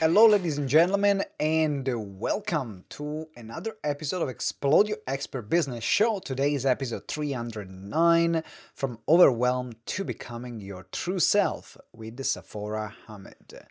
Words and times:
Hello, 0.00 0.26
ladies 0.26 0.58
and 0.58 0.68
gentlemen, 0.68 1.24
and 1.40 1.88
welcome 2.20 2.84
to 2.88 3.26
another 3.34 3.78
episode 3.82 4.22
of 4.22 4.28
Explode 4.28 4.86
Your 4.86 4.98
Expert 5.08 5.50
Business 5.50 5.82
Show. 5.82 6.20
Today 6.20 6.54
is 6.54 6.64
episode 6.64 7.08
309 7.08 8.44
From 8.74 9.00
Overwhelmed 9.08 9.74
to 9.86 10.04
Becoming 10.04 10.60
Your 10.60 10.86
True 10.92 11.18
Self 11.18 11.76
with 11.92 12.24
Sephora 12.24 12.94
Hamid. 13.08 13.66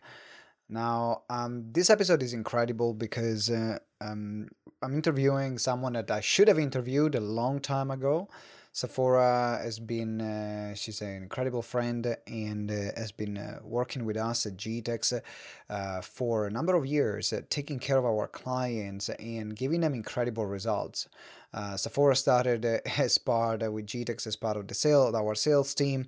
Now, 0.68 1.22
um, 1.30 1.72
this 1.72 1.88
episode 1.88 2.22
is 2.22 2.34
incredible 2.34 2.92
because 2.92 3.48
uh, 3.48 3.78
um, 4.02 4.50
I'm 4.82 4.92
interviewing 4.92 5.56
someone 5.56 5.94
that 5.94 6.10
I 6.10 6.20
should 6.20 6.48
have 6.48 6.58
interviewed 6.58 7.14
a 7.14 7.20
long 7.20 7.58
time 7.58 7.90
ago. 7.90 8.28
Sephora 8.72 9.60
has 9.62 9.78
been, 9.78 10.20
uh, 10.20 10.74
she's 10.74 11.00
an 11.00 11.22
incredible 11.22 11.62
friend 11.62 12.16
and 12.26 12.70
uh, 12.70 12.92
has 12.96 13.12
been 13.12 13.36
uh, 13.36 13.58
working 13.62 14.04
with 14.04 14.16
us 14.16 14.46
at 14.46 14.56
GTEx 14.56 15.20
uh, 15.68 16.00
for 16.00 16.46
a 16.46 16.50
number 16.50 16.74
of 16.74 16.86
years, 16.86 17.32
uh, 17.32 17.40
taking 17.50 17.78
care 17.78 17.96
of 17.96 18.04
our 18.04 18.28
clients 18.28 19.08
and 19.08 19.56
giving 19.56 19.80
them 19.80 19.94
incredible 19.94 20.46
results. 20.46 21.08
Uh, 21.52 21.76
Sephora 21.76 22.14
started 22.14 22.64
as 22.98 23.18
part 23.18 23.60
with 23.72 23.86
GTEx 23.86 24.26
as 24.26 24.36
part 24.36 24.56
of 24.56 24.68
the 24.68 24.74
sale, 24.74 25.14
our 25.16 25.34
sales 25.34 25.74
team. 25.74 26.06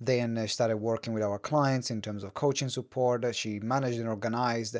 Then 0.00 0.46
started 0.48 0.76
working 0.76 1.12
with 1.12 1.22
our 1.22 1.38
clients 1.38 1.90
in 1.90 2.02
terms 2.02 2.24
of 2.24 2.34
coaching 2.34 2.68
support. 2.68 3.24
She 3.34 3.60
managed 3.60 3.98
and 3.98 4.08
organized 4.08 4.76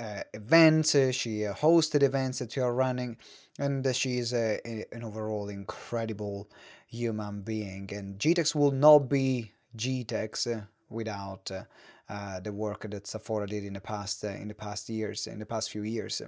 uh, 0.00 0.22
events. 0.34 0.94
Uh, 0.94 1.12
she 1.12 1.46
uh, 1.46 1.54
hosted 1.54 2.02
events 2.02 2.38
that 2.38 2.56
you 2.56 2.62
are 2.62 2.74
running, 2.74 3.16
and 3.58 3.94
she 3.94 4.18
is 4.18 4.32
a, 4.32 4.58
a, 4.66 4.84
an 4.92 5.04
overall 5.04 5.48
incredible 5.48 6.48
human 6.86 7.42
being. 7.42 7.90
And 7.92 8.18
GTEx 8.18 8.54
will 8.54 8.72
not 8.72 9.10
be 9.10 9.52
GTEx 9.76 10.66
without 10.88 11.50
the 12.42 12.52
work 12.52 12.90
that 12.90 13.06
Sephora 13.06 13.46
did 13.46 13.64
in 13.64 13.74
the 13.74 13.80
past 13.80 14.24
in 14.24 14.48
the 14.48 14.54
past 14.54 14.88
years, 14.88 15.26
in 15.26 15.38
the 15.38 15.46
past 15.46 15.70
few 15.70 15.82
years. 15.82 16.22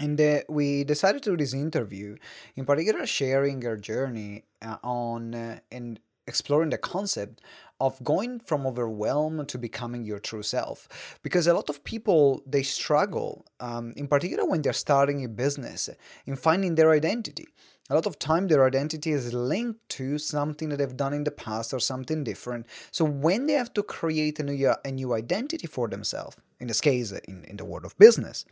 And 0.00 0.20
uh, 0.20 0.40
we 0.48 0.84
decided 0.84 1.22
to 1.24 1.30
do 1.30 1.36
this 1.36 1.54
interview, 1.54 2.16
in 2.56 2.64
particular, 2.64 3.06
sharing 3.06 3.60
her 3.62 3.76
journey 3.76 4.44
uh, 4.62 4.76
on 4.82 5.34
uh, 5.34 5.60
and 5.70 6.00
exploring 6.26 6.70
the 6.70 6.78
concept 6.78 7.40
of 7.80 8.02
going 8.04 8.38
from 8.38 8.66
overwhelm 8.66 9.44
to 9.46 9.58
becoming 9.58 10.04
your 10.04 10.20
true 10.20 10.42
self. 10.42 11.18
Because 11.22 11.46
a 11.46 11.54
lot 11.54 11.68
of 11.68 11.82
people 11.84 12.42
they 12.46 12.62
struggle 12.62 13.44
um, 13.60 13.92
in 13.96 14.06
particular 14.06 14.44
when 14.44 14.62
they're 14.62 14.72
starting 14.72 15.24
a 15.24 15.28
business 15.28 15.88
in 16.26 16.36
finding 16.36 16.74
their 16.74 16.92
identity. 16.92 17.48
A 17.90 17.94
lot 17.94 18.06
of 18.06 18.18
time 18.18 18.46
their 18.46 18.64
identity 18.64 19.10
is 19.10 19.34
linked 19.34 19.80
to 19.90 20.16
something 20.16 20.68
that 20.68 20.76
they've 20.76 20.96
done 20.96 21.12
in 21.12 21.24
the 21.24 21.32
past 21.32 21.74
or 21.74 21.80
something 21.80 22.22
different. 22.22 22.66
So 22.92 23.04
when 23.04 23.46
they 23.46 23.54
have 23.54 23.74
to 23.74 23.82
create 23.82 24.38
a 24.38 24.44
new, 24.44 24.72
a 24.84 24.90
new 24.92 25.12
identity 25.12 25.66
for 25.66 25.88
themselves 25.88 26.36
in 26.60 26.68
this 26.68 26.80
case 26.80 27.10
in, 27.10 27.44
in 27.44 27.56
the 27.56 27.64
world 27.64 27.84
of 27.84 27.98
business 27.98 28.44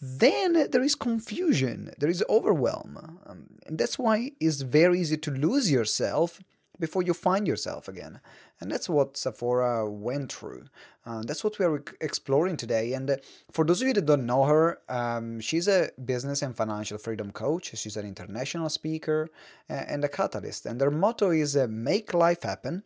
then 0.00 0.70
there 0.70 0.82
is 0.82 0.94
confusion, 0.94 1.90
there 1.98 2.10
is 2.10 2.22
overwhelm. 2.28 3.18
Um, 3.26 3.46
and 3.66 3.78
that's 3.78 3.98
why 3.98 4.32
it's 4.40 4.60
very 4.60 5.00
easy 5.00 5.16
to 5.16 5.30
lose 5.30 5.70
yourself 5.70 6.40
before 6.78 7.02
you 7.02 7.14
find 7.14 7.46
yourself 7.46 7.88
again. 7.88 8.20
And 8.60 8.70
that's 8.70 8.88
what 8.88 9.16
Sephora 9.16 9.88
went 9.90 10.32
through. 10.32 10.64
Uh, 11.04 11.22
that's 11.24 11.44
what 11.44 11.58
we 11.58 11.64
are 11.64 11.82
exploring 12.00 12.56
today. 12.56 12.92
And 12.92 13.10
uh, 13.10 13.16
for 13.52 13.64
those 13.64 13.82
of 13.82 13.88
you 13.88 13.94
that 13.94 14.06
don't 14.06 14.26
know 14.26 14.44
her, 14.44 14.78
um, 14.88 15.40
she's 15.40 15.68
a 15.68 15.90
business 16.04 16.42
and 16.42 16.56
financial 16.56 16.98
freedom 16.98 17.30
coach. 17.30 17.76
She's 17.76 17.96
an 17.96 18.06
international 18.06 18.68
speaker 18.68 19.28
and 19.68 20.04
a 20.04 20.08
catalyst. 20.08 20.66
And 20.66 20.80
her 20.80 20.90
motto 20.90 21.30
is 21.30 21.56
uh, 21.56 21.66
make 21.68 22.14
life 22.14 22.42
happen. 22.42 22.82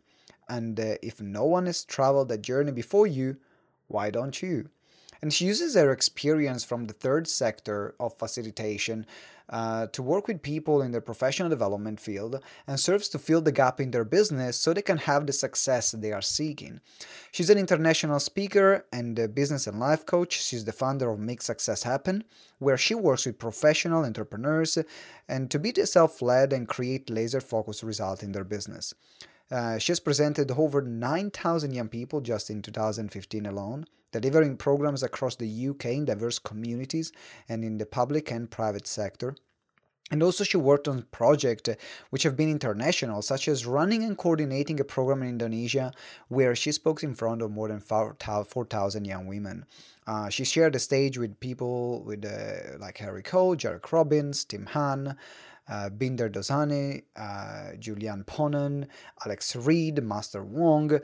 And 0.47 0.79
uh, 0.79 0.95
if 1.01 1.21
no 1.21 1.45
one 1.45 1.65
has 1.65 1.85
traveled 1.85 2.29
that 2.29 2.41
journey 2.41 2.71
before 2.71 3.07
you, 3.07 3.37
why 3.87 4.09
don't 4.09 4.41
you? 4.41 4.69
And 5.21 5.31
she 5.31 5.45
uses 5.45 5.75
her 5.75 5.91
experience 5.91 6.63
from 6.63 6.85
the 6.85 6.93
third 6.93 7.27
sector 7.27 7.93
of 7.99 8.17
facilitation 8.17 9.05
uh, 9.51 9.87
to 9.87 10.01
work 10.01 10.27
with 10.27 10.41
people 10.41 10.81
in 10.81 10.91
the 10.91 11.01
professional 11.01 11.49
development 11.49 11.99
field 11.99 12.41
and 12.65 12.79
serves 12.79 13.09
to 13.09 13.19
fill 13.19 13.41
the 13.41 13.51
gap 13.51 13.79
in 13.79 13.91
their 13.91 14.05
business 14.05 14.57
so 14.57 14.73
they 14.73 14.81
can 14.81 14.97
have 14.97 15.27
the 15.27 15.33
success 15.33 15.91
they 15.91 16.11
are 16.11 16.21
seeking. 16.21 16.79
She's 17.31 17.49
an 17.49 17.57
international 17.57 18.19
speaker 18.19 18.85
and 18.91 19.35
business 19.35 19.67
and 19.67 19.79
life 19.79 20.05
coach. 20.05 20.41
She's 20.41 20.65
the 20.65 20.71
founder 20.71 21.11
of 21.11 21.19
Make 21.19 21.41
Success 21.41 21.83
Happen, 21.83 22.23
where 22.59 22.77
she 22.77 22.95
works 22.95 23.25
with 23.25 23.39
professional 23.39 24.05
entrepreneurs 24.05 24.77
and 25.27 25.51
to 25.51 25.59
be 25.59 25.73
self 25.85 26.21
led 26.21 26.53
and 26.53 26.67
create 26.67 27.09
laser 27.09 27.41
focused 27.41 27.83
results 27.83 28.23
in 28.23 28.31
their 28.31 28.45
business. 28.45 28.93
Uh, 29.51 29.77
she 29.77 29.91
has 29.91 29.99
presented 29.99 30.49
over 30.51 30.81
9,000 30.81 31.73
young 31.73 31.89
people 31.89 32.21
just 32.21 32.49
in 32.49 32.61
2015 32.61 33.45
alone 33.45 33.85
delivering 34.11 34.57
programs 34.57 35.03
across 35.03 35.35
the 35.35 35.67
UK 35.69 35.85
in 35.85 36.05
diverse 36.05 36.39
communities 36.39 37.11
and 37.47 37.63
in 37.63 37.77
the 37.77 37.85
public 37.85 38.31
and 38.31 38.51
private 38.51 38.87
sector. 38.87 39.35
And 40.11 40.21
also, 40.21 40.43
she 40.43 40.57
worked 40.57 40.89
on 40.89 41.03
projects 41.03 41.69
which 42.09 42.23
have 42.23 42.35
been 42.35 42.49
international, 42.49 43.21
such 43.21 43.47
as 43.47 43.65
running 43.65 44.03
and 44.03 44.17
coordinating 44.17 44.77
a 44.81 44.83
program 44.83 45.21
in 45.21 45.29
Indonesia 45.29 45.93
where 46.27 46.53
she 46.53 46.73
spoke 46.73 47.01
in 47.01 47.13
front 47.13 47.41
of 47.41 47.49
more 47.49 47.69
than 47.69 47.79
4,000 47.79 49.05
young 49.05 49.25
women. 49.25 49.65
Uh, 50.05 50.27
she 50.27 50.43
shared 50.43 50.73
the 50.73 50.79
stage 50.79 51.17
with 51.17 51.39
people 51.39 52.03
with 52.03 52.25
uh, 52.25 52.77
like 52.77 52.97
Harry 52.97 53.23
Cole, 53.23 53.55
Jairek 53.55 53.89
Robbins, 53.89 54.43
Tim 54.43 54.65
Han, 54.65 55.15
uh, 55.71 55.89
Binder 55.89 56.29
Dosani, 56.29 57.03
uh, 57.15 57.77
Julian 57.79 58.23
Ponen, 58.25 58.87
Alex 59.25 59.55
Reed, 59.55 60.03
Master 60.03 60.43
Wong, 60.43 60.99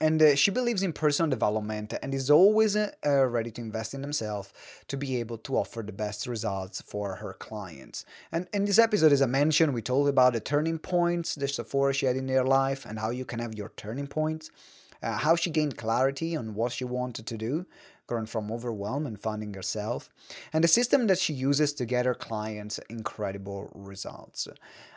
and 0.00 0.22
uh, 0.22 0.34
she 0.34 0.50
believes 0.50 0.82
in 0.82 0.92
personal 0.92 1.30
development 1.30 1.94
and 2.02 2.14
is 2.14 2.30
always 2.30 2.76
uh, 2.76 2.88
ready 3.04 3.50
to 3.52 3.60
invest 3.60 3.94
in 3.94 4.02
themselves 4.02 4.52
to 4.88 4.96
be 4.96 5.20
able 5.20 5.38
to 5.38 5.56
offer 5.56 5.82
the 5.82 5.92
best 5.92 6.26
results 6.26 6.82
for 6.82 7.16
her 7.16 7.34
clients. 7.34 8.04
And 8.32 8.48
in 8.52 8.64
this 8.64 8.78
episode, 8.78 9.12
as 9.12 9.22
I 9.22 9.26
mentioned, 9.26 9.74
we 9.74 9.82
told 9.82 10.08
about 10.08 10.32
the 10.32 10.40
turning 10.40 10.78
points 10.78 11.34
that 11.36 11.48
Sephora 11.48 11.92
she 11.92 12.06
had 12.06 12.16
in 12.16 12.28
her 12.28 12.44
life 12.44 12.84
and 12.84 12.98
how 12.98 13.10
you 13.10 13.24
can 13.24 13.38
have 13.38 13.54
your 13.54 13.72
turning 13.76 14.06
points. 14.06 14.50
Uh, 15.02 15.18
how 15.18 15.34
she 15.34 15.50
gained 15.50 15.76
clarity 15.76 16.36
on 16.36 16.54
what 16.54 16.70
she 16.70 16.84
wanted 16.84 17.26
to 17.26 17.36
do, 17.36 17.66
going 18.12 18.26
from 18.26 18.52
overwhelm 18.52 19.06
and 19.06 19.18
finding 19.18 19.54
herself, 19.54 20.00
and 20.52 20.62
the 20.62 20.68
system 20.68 21.06
that 21.08 21.18
she 21.18 21.32
uses 21.32 21.72
to 21.74 21.84
get 21.84 22.06
her 22.06 22.14
clients 22.14 22.78
incredible 22.88 23.70
results. 23.74 24.48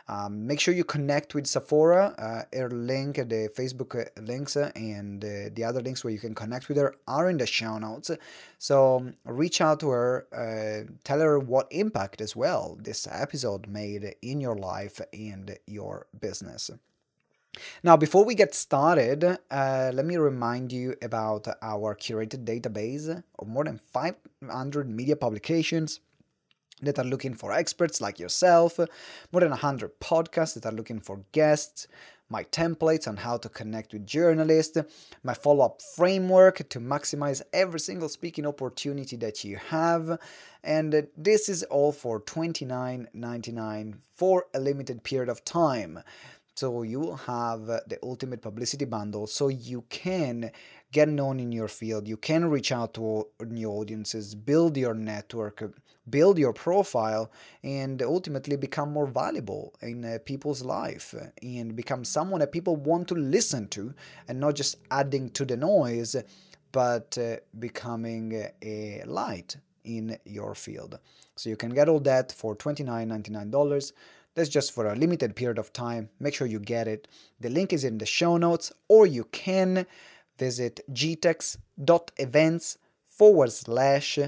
Um, 0.08 0.46
make 0.46 0.60
sure 0.60 0.72
you 0.72 0.84
connect 0.84 1.34
with 1.34 1.46
Sephora. 1.46 2.14
Uh, 2.18 2.56
her 2.56 2.70
link, 2.70 3.16
the 3.16 3.50
Facebook 3.58 3.92
uh, 4.00 4.08
links, 4.22 4.56
uh, 4.56 4.70
and 4.76 5.24
uh, 5.24 5.50
the 5.52 5.64
other 5.64 5.80
links 5.80 6.04
where 6.04 6.12
you 6.12 6.20
can 6.20 6.34
connect 6.34 6.68
with 6.68 6.78
her 6.78 6.94
are 7.08 7.28
in 7.28 7.38
the 7.38 7.46
show 7.46 7.78
notes. 7.78 8.10
So 8.58 8.98
um, 8.98 9.14
reach 9.24 9.60
out 9.60 9.80
to 9.80 9.88
her, 9.88 10.26
uh, 10.32 10.92
tell 11.02 11.20
her 11.20 11.38
what 11.38 11.66
impact 11.70 12.20
as 12.20 12.36
well 12.36 12.78
this 12.80 13.08
episode 13.10 13.66
made 13.66 14.14
in 14.22 14.40
your 14.40 14.56
life 14.56 15.00
and 15.12 15.58
your 15.66 16.06
business. 16.20 16.70
Now, 17.82 17.96
before 17.96 18.24
we 18.24 18.34
get 18.34 18.54
started, 18.54 19.24
uh, 19.24 19.90
let 19.94 20.04
me 20.04 20.16
remind 20.16 20.72
you 20.72 20.94
about 21.02 21.46
our 21.62 21.94
curated 21.94 22.44
database 22.44 23.22
of 23.38 23.48
more 23.48 23.64
than 23.64 23.78
500 23.78 24.88
media 24.88 25.16
publications 25.16 26.00
that 26.82 26.98
are 26.98 27.04
looking 27.04 27.34
for 27.34 27.52
experts 27.52 28.00
like 28.00 28.18
yourself, 28.18 28.78
more 29.32 29.40
than 29.40 29.50
100 29.50 29.98
podcasts 30.00 30.54
that 30.54 30.66
are 30.66 30.76
looking 30.76 31.00
for 31.00 31.22
guests, 31.32 31.88
my 32.28 32.42
templates 32.44 33.06
on 33.06 33.18
how 33.18 33.36
to 33.36 33.48
connect 33.48 33.92
with 33.92 34.06
journalists, 34.06 34.76
my 35.22 35.32
follow 35.32 35.64
up 35.64 35.80
framework 35.80 36.68
to 36.68 36.80
maximize 36.80 37.40
every 37.52 37.80
single 37.80 38.08
speaking 38.08 38.46
opportunity 38.46 39.16
that 39.16 39.44
you 39.44 39.56
have. 39.68 40.18
And 40.62 41.06
this 41.16 41.48
is 41.48 41.62
all 41.64 41.92
for 41.92 42.20
$29.99 42.20 43.94
for 44.16 44.46
a 44.52 44.58
limited 44.58 45.04
period 45.04 45.28
of 45.28 45.44
time. 45.44 46.02
So 46.56 46.82
you 46.82 47.00
will 47.00 47.16
have 47.16 47.66
the 47.66 47.98
ultimate 48.02 48.40
publicity 48.40 48.86
bundle 48.86 49.26
so 49.26 49.48
you 49.48 49.84
can 49.90 50.50
get 50.90 51.06
known 51.06 51.38
in 51.38 51.52
your 51.52 51.68
field, 51.68 52.08
you 52.08 52.16
can 52.16 52.46
reach 52.46 52.72
out 52.72 52.94
to 52.94 53.26
new 53.44 53.68
audiences, 53.68 54.34
build 54.34 54.74
your 54.78 54.94
network, 54.94 55.62
build 56.08 56.38
your 56.38 56.54
profile, 56.54 57.30
and 57.62 58.00
ultimately 58.00 58.56
become 58.56 58.90
more 58.90 59.06
valuable 59.06 59.74
in 59.82 60.02
uh, 60.02 60.18
people's 60.24 60.62
life 60.62 61.14
and 61.42 61.76
become 61.76 62.04
someone 62.04 62.40
that 62.40 62.52
people 62.52 62.76
want 62.76 63.08
to 63.08 63.14
listen 63.14 63.68
to 63.68 63.92
and 64.26 64.40
not 64.40 64.54
just 64.54 64.76
adding 64.90 65.28
to 65.30 65.44
the 65.44 65.58
noise, 65.58 66.16
but 66.72 67.18
uh, 67.18 67.36
becoming 67.58 68.48
a 68.62 69.02
light 69.04 69.56
in 69.84 70.16
your 70.24 70.54
field. 70.54 70.98
So 71.36 71.50
you 71.50 71.56
can 71.56 71.74
get 71.74 71.90
all 71.90 72.00
that 72.00 72.32
for 72.32 72.56
$29.99 72.56 73.92
that's 74.36 74.50
just 74.50 74.72
for 74.72 74.86
a 74.86 74.94
limited 74.94 75.34
period 75.34 75.58
of 75.58 75.72
time. 75.72 76.10
Make 76.20 76.34
sure 76.34 76.46
you 76.46 76.60
get 76.60 76.86
it. 76.86 77.08
The 77.40 77.48
link 77.48 77.72
is 77.72 77.82
in 77.84 77.98
the 77.98 78.06
show 78.06 78.36
notes, 78.36 78.70
or 78.86 79.06
you 79.06 79.24
can 79.24 79.86
visit 80.38 80.80
gtex.events 80.92 82.78
forward 83.04 83.50
slash 83.50 84.18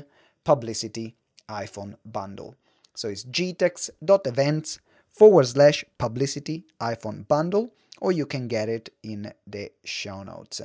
publicity 0.45 1.15
iPhone 1.49 1.97
bundle. 2.05 2.57
So 2.95 3.09
it's 3.09 3.25
gtex.events 3.25 4.81
forward 5.11 5.47
slash 5.47 5.85
publicity 5.99 6.65
iPhone 6.81 7.29
bundle, 7.29 7.75
or 8.01 8.11
you 8.11 8.25
can 8.25 8.49
get 8.49 8.71
it 8.71 8.89
in 9.03 9.33
the 9.47 9.71
show 9.85 10.23
notes. 10.23 10.63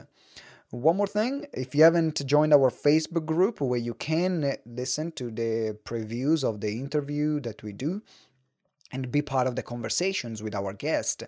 One 0.70 0.98
more 0.98 1.06
thing, 1.06 1.46
if 1.54 1.76
you 1.76 1.84
haven't 1.84 2.26
joined 2.26 2.54
our 2.54 2.72
Facebook 2.72 3.26
group 3.26 3.62
where 3.62 3.80
you 3.80 3.94
can 3.94 4.56
listen 4.66 5.12
to 5.12 5.30
the 5.30 5.78
previews 5.84 6.44
of 6.44 6.62
the 6.62 6.80
interview 6.80 7.40
that 7.42 7.62
we 7.62 7.74
do 7.74 8.02
and 8.94 9.12
be 9.12 9.24
part 9.24 9.48
of 9.48 9.56
the 9.56 9.64
conversations 9.64 10.44
with 10.44 10.54
our 10.54 10.72
guest, 10.72 11.24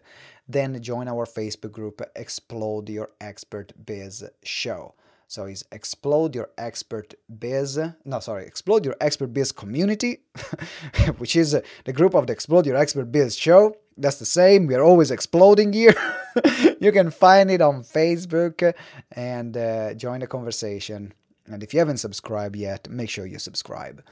then 0.47 0.81
join 0.81 1.07
our 1.07 1.25
Facebook 1.25 1.71
group 1.71 2.01
Explode 2.15 2.87
Your 2.89 3.09
Expert 3.19 3.73
Biz 3.83 4.29
Show. 4.43 4.93
So 5.27 5.45
it's 5.45 5.63
Explode 5.71 6.35
Your 6.35 6.51
Expert 6.57 7.15
Biz, 7.39 7.79
no, 8.05 8.19
sorry, 8.19 8.45
Explode 8.45 8.85
Your 8.85 8.95
Expert 9.01 9.33
Biz 9.33 9.51
Community, 9.51 10.19
which 11.17 11.35
is 11.35 11.57
the 11.85 11.93
group 11.93 12.13
of 12.13 12.27
the 12.27 12.33
Explode 12.33 12.67
Your 12.67 12.77
Expert 12.77 13.11
Biz 13.11 13.35
show. 13.35 13.75
That's 13.97 14.19
the 14.19 14.25
same. 14.25 14.67
We 14.67 14.75
are 14.75 14.83
always 14.83 15.09
exploding 15.09 15.73
here. 15.73 15.95
you 16.79 16.91
can 16.91 17.09
find 17.09 17.49
it 17.49 17.61
on 17.61 17.81
Facebook 17.81 18.73
and 19.11 19.57
uh, 19.57 19.93
join 19.95 20.19
the 20.19 20.27
conversation. 20.27 21.13
And 21.47 21.63
if 21.63 21.73
you 21.73 21.79
haven't 21.79 21.97
subscribed 21.97 22.55
yet, 22.55 22.89
make 22.89 23.09
sure 23.09 23.25
you 23.25 23.39
subscribe. 23.39 24.03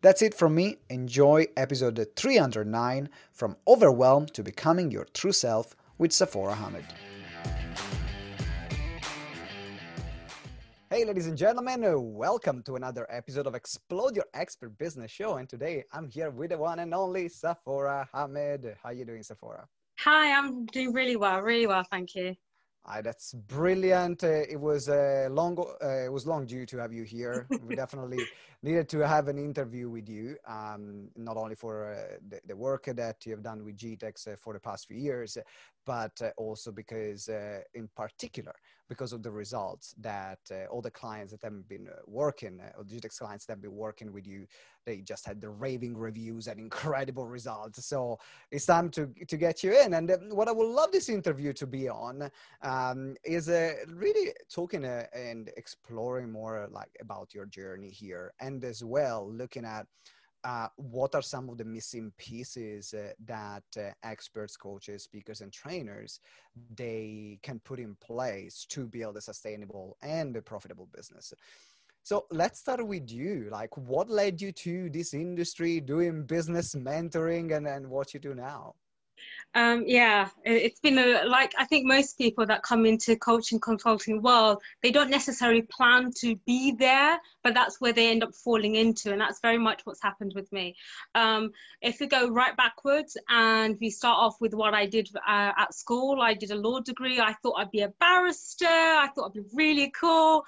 That's 0.00 0.22
it 0.22 0.32
from 0.32 0.54
me. 0.54 0.76
Enjoy 0.88 1.46
episode 1.56 2.06
309 2.14 3.08
from 3.32 3.56
Overwhelmed 3.66 4.32
to 4.34 4.44
Becoming 4.44 4.92
Your 4.92 5.06
True 5.12 5.32
Self 5.32 5.74
with 5.98 6.12
Safora 6.12 6.54
Hamid. 6.54 6.84
Hey, 10.88 11.04
ladies 11.04 11.26
and 11.26 11.36
gentlemen, 11.36 11.84
uh, 11.84 11.98
welcome 11.98 12.62
to 12.62 12.76
another 12.76 13.08
episode 13.10 13.48
of 13.48 13.56
Explode 13.56 14.14
Your 14.14 14.26
Expert 14.34 14.78
Business 14.78 15.10
Show. 15.10 15.38
And 15.38 15.48
today 15.48 15.82
I'm 15.92 16.08
here 16.08 16.30
with 16.30 16.50
the 16.50 16.58
one 16.58 16.78
and 16.78 16.94
only 16.94 17.28
Safora 17.28 18.06
Hamid. 18.14 18.76
How 18.80 18.90
are 18.90 18.92
you 18.92 19.04
doing, 19.04 19.22
Safora? 19.22 19.64
Hi, 19.98 20.32
I'm 20.32 20.64
doing 20.66 20.92
really 20.92 21.16
well, 21.16 21.40
really 21.42 21.66
well, 21.66 21.82
thank 21.90 22.14
you. 22.14 22.36
Uh, 22.88 23.02
that's 23.02 23.34
brilliant. 23.34 24.24
Uh, 24.24 24.44
it 24.48 24.58
was 24.58 24.88
uh, 24.88 25.28
long. 25.30 25.58
Uh, 25.82 26.06
it 26.06 26.12
was 26.12 26.26
long 26.26 26.46
due 26.46 26.64
to 26.64 26.78
have 26.78 26.92
you 26.92 27.02
here. 27.02 27.46
we 27.66 27.76
definitely 27.84 28.24
needed 28.62 28.88
to 28.88 29.06
have 29.06 29.28
an 29.28 29.38
interview 29.38 29.88
with 29.88 30.08
you, 30.08 30.36
um, 30.46 31.08
not 31.16 31.36
only 31.36 31.54
for 31.54 31.92
uh, 31.92 32.16
the, 32.28 32.40
the, 32.46 32.56
work 32.56 32.86
that 32.86 33.24
you 33.24 33.32
have 33.32 33.42
done 33.42 33.64
with 33.64 33.76
GTEx 33.76 34.28
uh, 34.28 34.36
for 34.36 34.52
the 34.52 34.60
past 34.60 34.88
few 34.88 34.96
years, 34.96 35.38
but 35.86 36.20
also 36.36 36.72
because, 36.72 37.28
in 37.74 37.88
particular, 37.96 38.54
because 38.88 39.12
of 39.12 39.22
the 39.22 39.30
results 39.30 39.94
that 40.00 40.38
uh, 40.50 40.64
all 40.70 40.80
the 40.80 40.90
clients 40.90 41.32
that 41.32 41.42
have 41.42 41.68
been 41.68 41.88
uh, 41.88 42.00
working, 42.06 42.60
uh, 42.60 42.82
GTEx 42.82 43.18
clients 43.18 43.44
that 43.44 43.54
have 43.54 43.62
been 43.62 43.76
working 43.76 44.12
with 44.12 44.26
you, 44.26 44.46
they 44.86 45.02
just 45.02 45.26
had 45.26 45.40
the 45.40 45.50
raving 45.50 45.96
reviews 45.96 46.46
and 46.46 46.58
incredible 46.58 47.26
results. 47.26 47.84
So 47.84 48.18
it's 48.50 48.64
time 48.64 48.88
to, 48.90 49.12
to 49.26 49.36
get 49.36 49.62
you 49.62 49.78
in. 49.78 49.94
And 49.94 50.10
uh, 50.10 50.16
what 50.30 50.48
I 50.48 50.52
would 50.52 50.66
love 50.68 50.90
this 50.90 51.10
interview 51.10 51.52
to 51.54 51.66
be 51.66 51.88
on 51.88 52.30
um, 52.62 53.14
is 53.24 53.48
uh, 53.48 53.74
really 53.88 54.32
talking 54.50 54.84
uh, 54.84 55.04
and 55.14 55.50
exploring 55.56 56.32
more 56.32 56.68
like 56.72 56.96
about 57.00 57.34
your 57.34 57.46
journey 57.46 57.90
here 57.90 58.32
and 58.40 58.47
as 58.64 58.82
well 58.84 59.30
looking 59.30 59.64
at 59.64 59.86
uh, 60.44 60.68
what 60.76 61.14
are 61.14 61.22
some 61.22 61.48
of 61.48 61.58
the 61.58 61.64
missing 61.64 62.12
pieces 62.16 62.94
uh, 62.94 63.10
that 63.24 63.64
uh, 63.76 63.90
experts 64.04 64.56
coaches 64.56 65.02
speakers 65.02 65.40
and 65.40 65.52
trainers 65.52 66.20
they 66.76 67.38
can 67.42 67.58
put 67.64 67.80
in 67.80 67.96
place 67.96 68.64
to 68.68 68.86
build 68.86 69.16
a 69.16 69.20
sustainable 69.20 69.96
and 70.02 70.36
a 70.36 70.42
profitable 70.42 70.88
business? 70.94 71.32
So 72.04 72.26
let's 72.30 72.60
start 72.60 72.86
with 72.86 73.10
you. 73.10 73.48
Like 73.50 73.76
what 73.76 74.08
led 74.08 74.40
you 74.40 74.52
to 74.52 74.88
this 74.90 75.12
industry 75.12 75.80
doing 75.80 76.22
business 76.22 76.74
mentoring 76.74 77.54
and, 77.56 77.66
and 77.66 77.90
what 77.90 78.14
you 78.14 78.20
do 78.20 78.34
now 78.34 78.74
um, 79.54 79.84
yeah, 79.86 80.28
it's 80.44 80.80
been 80.80 80.98
a, 80.98 81.24
like 81.24 81.54
I 81.58 81.64
think 81.64 81.86
most 81.86 82.18
people 82.18 82.44
that 82.46 82.62
come 82.62 82.84
into 82.84 83.16
coaching 83.16 83.58
consulting 83.58 84.22
world, 84.22 84.62
they 84.82 84.90
don't 84.90 85.10
necessarily 85.10 85.62
plan 85.62 86.10
to 86.18 86.36
be 86.46 86.72
there, 86.72 87.18
but 87.42 87.54
that's 87.54 87.80
where 87.80 87.92
they 87.92 88.10
end 88.10 88.22
up 88.22 88.34
falling 88.34 88.74
into, 88.74 89.10
and 89.10 89.20
that's 89.20 89.40
very 89.40 89.58
much 89.58 89.80
what's 89.84 90.02
happened 90.02 90.32
with 90.34 90.52
me. 90.52 90.76
Um, 91.14 91.50
if 91.80 91.98
we 91.98 92.06
go 92.06 92.28
right 92.28 92.56
backwards 92.56 93.16
and 93.28 93.76
we 93.80 93.90
start 93.90 94.18
off 94.18 94.36
with 94.40 94.52
what 94.54 94.74
I 94.74 94.86
did 94.86 95.08
uh, 95.26 95.52
at 95.56 95.74
school, 95.74 96.20
I 96.20 96.34
did 96.34 96.50
a 96.50 96.56
law 96.56 96.80
degree. 96.80 97.18
I 97.18 97.34
thought 97.42 97.58
I'd 97.58 97.70
be 97.70 97.82
a 97.82 97.92
barrister. 98.00 98.66
I 98.66 99.08
thought 99.14 99.26
I'd 99.30 99.42
be 99.42 99.48
really 99.54 99.90
cool. 99.98 100.44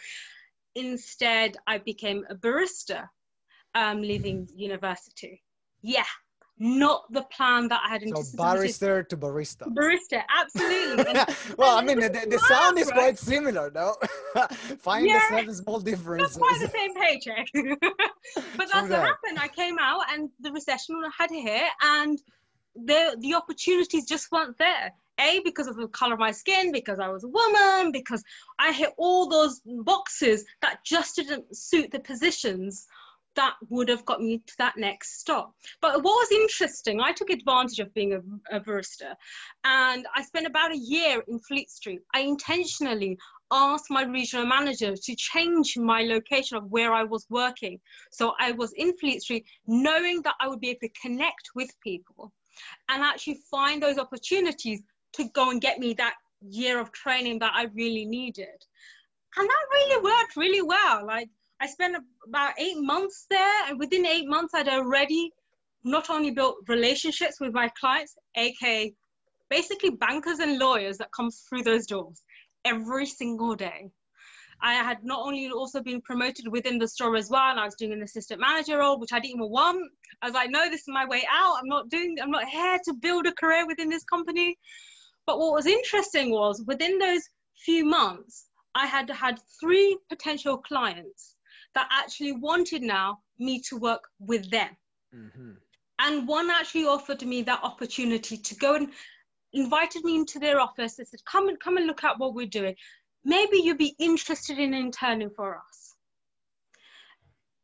Instead, 0.74 1.56
I 1.66 1.78
became 1.78 2.24
a 2.28 2.34
barista, 2.34 3.08
um, 3.74 4.02
leaving 4.02 4.46
university. 4.54 5.42
Yeah, 5.82 6.04
not 6.60 7.10
the 7.10 7.22
plan 7.22 7.68
that 7.68 7.80
I 7.84 7.88
had 7.88 8.02
anticipated. 8.02 8.36
So 8.36 8.36
barrister 8.36 9.02
to 9.04 9.16
barista. 9.16 9.74
Barista, 9.74 10.22
absolutely. 10.28 11.14
well, 11.56 11.78
I 11.78 11.82
mean, 11.82 12.00
the, 12.00 12.10
the 12.10 12.38
sound 12.46 12.78
is 12.78 12.90
quite 12.90 13.18
similar, 13.18 13.70
though. 13.70 13.94
Find 14.78 15.06
yeah, 15.06 15.20
the 15.30 15.36
seven 15.38 15.54
small 15.54 15.80
differences. 15.80 16.36
Not 16.36 16.46
quite 16.46 16.60
the 16.60 16.68
same 16.68 16.94
paycheck. 16.94 17.46
but 18.58 18.68
that's 18.70 18.90
what 18.90 19.00
happened. 19.00 19.38
I 19.38 19.48
came 19.48 19.78
out 19.80 20.02
and 20.12 20.28
the 20.40 20.52
recession 20.52 21.02
had 21.18 21.30
hit 21.30 21.70
and 21.82 22.20
the, 22.76 23.16
the 23.18 23.34
opportunities 23.34 24.06
just 24.06 24.30
weren't 24.30 24.58
there. 24.58 24.92
A, 25.18 25.40
because 25.44 25.66
of 25.66 25.76
the 25.76 25.86
color 25.88 26.14
of 26.14 26.18
my 26.18 26.30
skin, 26.30 26.72
because 26.72 26.98
I 26.98 27.08
was 27.08 27.24
a 27.24 27.28
woman, 27.28 27.92
because 27.92 28.22
I 28.58 28.72
hit 28.72 28.90
all 28.96 29.28
those 29.28 29.60
boxes 29.64 30.46
that 30.62 30.80
just 30.84 31.16
didn't 31.16 31.54
suit 31.54 31.90
the 31.90 32.00
positions 32.00 32.86
that 33.36 33.54
would 33.68 33.88
have 33.88 34.04
got 34.04 34.20
me 34.20 34.38
to 34.38 34.54
that 34.58 34.76
next 34.76 35.20
stop. 35.20 35.54
But 35.80 35.96
it 35.96 36.02
was 36.02 36.28
interesting, 36.32 37.00
I 37.00 37.12
took 37.12 37.30
advantage 37.30 37.78
of 37.78 37.92
being 37.94 38.14
a, 38.14 38.56
a 38.56 38.60
barista 38.60 39.14
and 39.64 40.06
I 40.14 40.22
spent 40.22 40.46
about 40.46 40.72
a 40.72 40.78
year 40.78 41.22
in 41.28 41.38
Fleet 41.40 41.70
Street. 41.70 42.00
I 42.14 42.20
intentionally 42.20 43.16
asked 43.50 43.90
my 43.90 44.04
regional 44.04 44.46
manager 44.46 44.94
to 44.96 45.16
change 45.16 45.76
my 45.76 46.02
location 46.02 46.56
of 46.56 46.70
where 46.70 46.92
I 46.92 47.04
was 47.04 47.26
working. 47.30 47.80
So 48.10 48.34
I 48.38 48.52
was 48.52 48.72
in 48.76 48.96
Fleet 48.96 49.22
Street, 49.22 49.44
knowing 49.66 50.22
that 50.22 50.34
I 50.40 50.48
would 50.48 50.60
be 50.60 50.70
able 50.70 50.80
to 50.82 51.00
connect 51.00 51.50
with 51.54 51.70
people 51.82 52.32
and 52.88 53.02
actually 53.02 53.40
find 53.50 53.82
those 53.82 53.98
opportunities 53.98 54.82
to 55.14 55.24
go 55.34 55.50
and 55.50 55.60
get 55.60 55.78
me 55.78 55.94
that 55.94 56.14
year 56.40 56.78
of 56.78 56.92
training 56.92 57.38
that 57.40 57.52
I 57.54 57.64
really 57.74 58.04
needed. 58.04 58.64
And 59.36 59.48
that 59.48 59.66
really 59.72 60.02
worked 60.02 60.36
really 60.36 60.62
well. 60.62 61.06
Like 61.06 61.28
I 61.62 61.66
spent 61.66 61.94
about 62.26 62.54
eight 62.58 62.78
months 62.78 63.26
there, 63.28 63.68
and 63.68 63.78
within 63.78 64.06
eight 64.06 64.26
months, 64.26 64.54
I'd 64.54 64.68
already 64.68 65.30
not 65.84 66.08
only 66.08 66.30
built 66.30 66.56
relationships 66.68 67.38
with 67.38 67.52
my 67.52 67.68
clients, 67.78 68.16
aka 68.34 68.94
basically 69.50 69.90
bankers 69.90 70.38
and 70.38 70.58
lawyers 70.58 70.96
that 70.98 71.10
come 71.14 71.30
through 71.30 71.64
those 71.64 71.86
doors 71.86 72.22
every 72.64 73.04
single 73.04 73.54
day. 73.54 73.90
I 74.62 74.74
had 74.74 75.04
not 75.04 75.20
only 75.20 75.50
also 75.50 75.82
been 75.82 76.00
promoted 76.00 76.48
within 76.48 76.78
the 76.78 76.88
store 76.88 77.16
as 77.16 77.28
well, 77.28 77.50
and 77.50 77.60
I 77.60 77.66
was 77.66 77.74
doing 77.74 77.92
an 77.92 78.02
assistant 78.02 78.40
manager 78.40 78.78
role, 78.78 78.98
which 78.98 79.12
I 79.12 79.20
didn't 79.20 79.36
even 79.36 79.50
want. 79.50 79.90
I 80.22 80.26
was 80.26 80.34
like, 80.34 80.50
no, 80.50 80.70
this 80.70 80.82
is 80.82 80.88
my 80.88 81.06
way 81.06 81.26
out. 81.30 81.56
I'm 81.60 81.68
not 81.68 81.90
doing, 81.90 82.16
I'm 82.22 82.30
not 82.30 82.48
here 82.48 82.78
to 82.84 82.94
build 82.94 83.26
a 83.26 83.32
career 83.32 83.66
within 83.66 83.90
this 83.90 84.04
company. 84.04 84.56
But 85.26 85.38
what 85.38 85.52
was 85.52 85.66
interesting 85.66 86.30
was 86.30 86.62
within 86.66 86.98
those 86.98 87.22
few 87.64 87.84
months, 87.84 88.46
I 88.74 88.86
had 88.86 89.10
had 89.10 89.40
three 89.60 89.98
potential 90.08 90.56
clients 90.58 91.36
that 91.74 91.88
actually 91.90 92.32
wanted 92.32 92.82
now 92.82 93.18
me 93.38 93.60
to 93.68 93.76
work 93.76 94.02
with 94.18 94.50
them. 94.50 94.70
Mm-hmm. 95.14 95.52
And 96.00 96.28
one 96.28 96.50
actually 96.50 96.86
offered 96.86 97.22
me 97.22 97.42
that 97.42 97.62
opportunity 97.62 98.36
to 98.38 98.54
go 98.56 98.74
and 98.74 98.90
invited 99.52 100.04
me 100.04 100.16
into 100.16 100.38
their 100.38 100.60
office. 100.60 100.96
They 100.96 101.04
said, 101.04 101.20
come 101.30 101.48
and 101.48 101.60
come 101.60 101.76
and 101.76 101.86
look 101.86 102.04
at 102.04 102.18
what 102.18 102.34
we're 102.34 102.46
doing. 102.46 102.74
Maybe 103.24 103.58
you'd 103.58 103.78
be 103.78 103.94
interested 103.98 104.58
in 104.58 104.72
interning 104.72 105.30
for 105.36 105.56
us. 105.56 105.94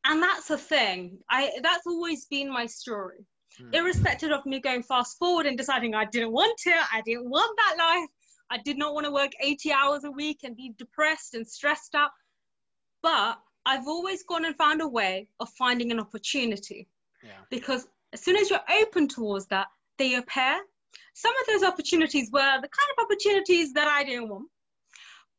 And 0.04 0.22
that's 0.22 0.50
a 0.50 0.58
thing. 0.58 1.18
I 1.28 1.50
that's 1.62 1.86
always 1.86 2.26
been 2.26 2.52
my 2.52 2.66
story. 2.66 3.26
Mm-hmm. 3.60 3.75
Irrespective 3.75 4.30
of 4.30 4.44
me 4.46 4.60
going 4.60 4.82
fast 4.82 5.18
forward 5.18 5.46
and 5.46 5.56
deciding 5.56 5.94
I 5.94 6.04
didn't 6.04 6.32
want 6.32 6.56
to, 6.58 6.72
I 6.92 7.00
didn't 7.04 7.28
want 7.28 7.56
that 7.56 7.76
life. 7.78 8.08
I 8.50 8.58
did 8.58 8.78
not 8.78 8.94
want 8.94 9.06
to 9.06 9.12
work 9.12 9.32
80 9.40 9.72
hours 9.72 10.04
a 10.04 10.10
week 10.10 10.40
and 10.44 10.54
be 10.54 10.75
depressed 10.78 11.34
and 11.34 11.46
stressed 11.46 11.94
out. 11.94 12.10
But 13.02 13.38
I've 13.66 13.87
always 13.87 14.23
gone 14.23 14.44
and 14.44 14.56
found 14.56 14.80
a 14.80 14.88
way 14.88 15.28
of 15.40 15.49
finding 15.50 15.90
an 15.90 16.00
opportunity. 16.00 16.88
Yeah. 17.23 17.30
Because 17.50 17.87
as 18.12 18.23
soon 18.23 18.37
as 18.37 18.49
you're 18.49 18.61
open 18.82 19.08
towards 19.08 19.46
that, 19.49 19.66
they 19.99 20.14
appear. 20.14 20.61
Some 21.14 21.35
of 21.40 21.46
those 21.46 21.68
opportunities 21.68 22.30
were 22.32 22.40
the 22.40 22.68
kind 22.68 22.90
of 22.96 23.04
opportunities 23.04 23.73
that 23.73 23.88
I 23.88 24.04
didn't 24.04 24.28
want, 24.28 24.49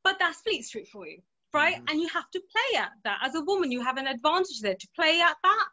but 0.03 0.17
that's 0.19 0.41
Fleet 0.41 0.63
Street 0.63 0.87
for 0.89 1.07
you, 1.07 1.19
right? 1.53 1.75
Mm-hmm. 1.75 1.85
And 1.89 2.01
you 2.01 2.09
have 2.09 2.29
to 2.31 2.39
play 2.39 2.79
at 2.79 2.91
that. 3.03 3.19
As 3.23 3.35
a 3.35 3.41
woman, 3.41 3.71
you 3.71 3.81
have 3.83 3.97
an 3.97 4.07
advantage 4.07 4.61
there 4.61 4.75
to 4.75 4.87
play 4.95 5.21
at 5.21 5.35
that 5.43 5.65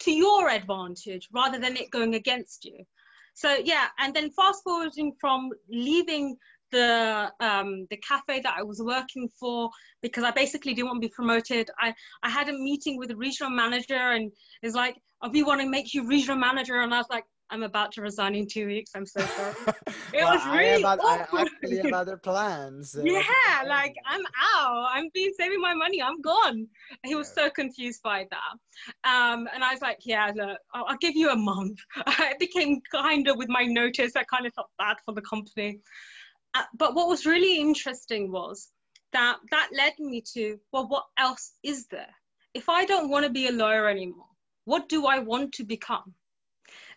to 0.00 0.12
your 0.12 0.50
advantage 0.50 1.28
rather 1.32 1.58
than 1.58 1.76
it 1.76 1.90
going 1.90 2.14
against 2.14 2.64
you. 2.64 2.84
So 3.34 3.56
yeah, 3.64 3.88
and 3.98 4.14
then 4.14 4.30
fast 4.30 4.62
forwarding 4.62 5.12
from 5.20 5.50
leaving 5.68 6.36
the 6.76 7.32
um, 7.40 7.86
the 7.90 7.96
cafe 7.96 8.40
that 8.40 8.54
I 8.58 8.62
was 8.62 8.80
working 8.82 9.28
for 9.40 9.70
because 10.02 10.24
I 10.24 10.30
basically 10.30 10.74
didn't 10.74 10.88
want 10.88 11.02
to 11.02 11.08
be 11.08 11.14
promoted. 11.14 11.70
I, 11.80 11.94
I 12.22 12.28
had 12.28 12.48
a 12.48 12.52
meeting 12.52 12.98
with 12.98 13.08
the 13.08 13.16
regional 13.16 13.50
manager 13.50 14.12
and 14.16 14.30
it's 14.62 14.74
like, 14.74 14.96
oh, 15.22 15.30
we 15.30 15.42
want 15.42 15.60
to 15.62 15.68
make 15.68 15.94
you 15.94 16.06
regional 16.06 16.36
manager. 16.36 16.80
And 16.80 16.92
I 16.92 16.98
was 16.98 17.06
like, 17.10 17.24
I'm 17.48 17.62
about 17.62 17.92
to 17.92 18.02
resign 18.02 18.34
in 18.34 18.46
two 18.46 18.66
weeks. 18.66 18.90
I'm 18.94 19.06
so 19.06 19.20
sorry. 19.20 19.54
It 20.12 20.22
well, 20.22 20.34
was 20.34 20.46
really 20.46 20.84
I, 20.84 20.94
about, 20.94 21.28
I 21.32 21.42
actually 21.42 21.76
have 21.78 21.92
other 21.92 22.16
plans. 22.16 22.96
yeah, 23.02 23.22
like 23.66 23.94
I'm 24.06 24.22
out. 24.54 24.88
I'm 24.92 25.08
being 25.12 25.32
saving 25.38 25.60
my 25.60 25.74
money. 25.74 26.00
I'm 26.02 26.20
gone. 26.22 26.66
He 27.04 27.14
was 27.14 27.28
so 27.32 27.50
confused 27.50 28.02
by 28.02 28.26
that. 28.30 29.10
Um, 29.10 29.48
and 29.52 29.62
I 29.62 29.72
was 29.72 29.82
like, 29.82 29.98
yeah, 30.04 30.32
look, 30.34 30.58
I'll, 30.74 30.86
I'll 30.88 30.96
give 30.98 31.16
you 31.16 31.30
a 31.30 31.36
month. 31.36 31.78
I 32.06 32.34
became 32.38 32.80
kinder 32.92 33.34
with 33.34 33.48
my 33.48 33.64
notice. 33.64 34.12
I 34.16 34.24
kind 34.24 34.46
of 34.46 34.54
felt 34.54 34.70
bad 34.78 34.96
for 35.04 35.12
the 35.12 35.22
company. 35.22 35.80
Uh, 36.56 36.62
but 36.74 36.94
what 36.94 37.08
was 37.08 37.26
really 37.26 37.60
interesting 37.60 38.32
was 38.32 38.70
that 39.12 39.36
that 39.50 39.68
led 39.76 39.92
me 39.98 40.22
to, 40.32 40.58
well, 40.72 40.88
what 40.88 41.04
else 41.18 41.52
is 41.62 41.86
there? 41.88 42.14
If 42.54 42.70
I 42.70 42.86
don't 42.86 43.10
want 43.10 43.26
to 43.26 43.30
be 43.30 43.48
a 43.48 43.52
lawyer 43.52 43.88
anymore, 43.88 44.32
what 44.64 44.88
do 44.88 45.06
I 45.06 45.18
want 45.18 45.52
to 45.54 45.64
become? 45.64 46.14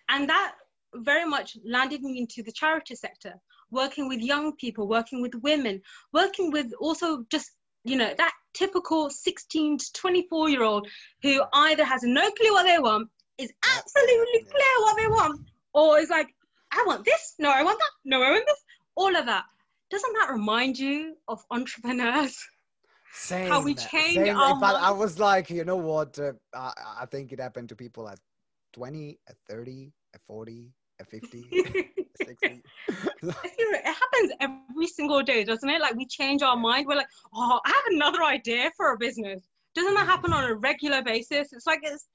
And 0.07 0.29
that 0.29 0.53
very 0.95 1.25
much 1.25 1.57
landed 1.65 2.01
me 2.01 2.19
into 2.19 2.41
the 2.41 2.53
charity 2.53 2.95
sector, 2.95 3.33
working 3.69 4.07
with 4.07 4.21
young 4.21 4.55
people, 4.55 4.87
working 4.87 5.21
with 5.21 5.35
women, 5.35 5.81
working 6.13 6.51
with 6.51 6.71
also 6.79 7.25
just, 7.29 7.51
you 7.83 7.97
know, 7.97 8.13
that 8.17 8.33
typical 8.53 9.09
16 9.09 9.77
to 9.77 9.93
24 9.93 10.49
year 10.49 10.63
old 10.63 10.87
who 11.21 11.41
either 11.53 11.83
has 11.83 12.01
no 12.03 12.31
clue 12.31 12.53
what 12.53 12.63
they 12.63 12.79
want, 12.79 13.09
is 13.37 13.51
absolutely 13.77 14.41
clear 14.43 14.75
what 14.79 14.97
they 14.97 15.07
want, 15.07 15.41
or 15.73 15.99
is 15.99 16.09
like, 16.09 16.33
I 16.71 16.83
want 16.87 17.03
this, 17.03 17.35
no, 17.39 17.51
I 17.51 17.63
want 17.63 17.77
that, 17.79 17.91
no, 18.05 18.21
I 18.21 18.31
want 18.31 18.45
this, 18.47 18.63
all 18.99 19.15
of 19.15 19.25
that. 19.25 19.45
Doesn't 19.89 20.13
that 20.19 20.31
remind 20.31 20.77
you 20.77 21.15
of 21.27 21.43
entrepreneurs? 21.49 22.37
Same. 23.13 23.49
How 23.49 23.63
we 23.63 23.73
change 23.73 24.15
same. 24.15 24.37
our. 24.37 24.53
In 24.53 24.59
fact, 24.59 24.75
I 24.75 24.91
was 24.91 25.17
like, 25.17 25.49
you 25.49 25.65
know 25.65 25.77
what? 25.77 26.19
Uh, 26.19 26.33
I, 26.53 26.73
I 27.01 27.05
think 27.07 27.31
it 27.31 27.39
happened 27.39 27.69
to 27.69 27.75
people 27.75 28.07
at 28.07 28.19
20, 28.73 29.17
at 29.27 29.35
30, 29.49 29.91
at 30.13 30.21
40, 30.27 30.71
at 30.99 31.07
50, 31.07 31.43
60. 32.23 32.63
it 33.23 33.85
happens 33.85 34.31
every 34.41 34.87
single 34.87 35.23
day, 35.23 35.43
doesn't 35.43 35.69
it? 35.69 35.81
Like 35.81 35.95
we 35.95 36.05
change 36.05 36.43
our 36.43 36.57
mind. 36.57 36.85
We're 36.87 36.97
like, 36.97 37.07
oh, 37.33 37.59
I 37.65 37.69
have 37.69 37.93
another 37.93 38.23
idea 38.23 38.69
for 38.77 38.93
a 38.93 38.97
business. 38.97 39.47
Doesn't 39.73 39.95
that 39.95 40.05
happen 40.05 40.33
on 40.33 40.43
a 40.43 40.55
regular 40.55 41.01
basis? 41.01 41.53
It's 41.53 41.65
like 41.65 41.79
it's 41.83 42.07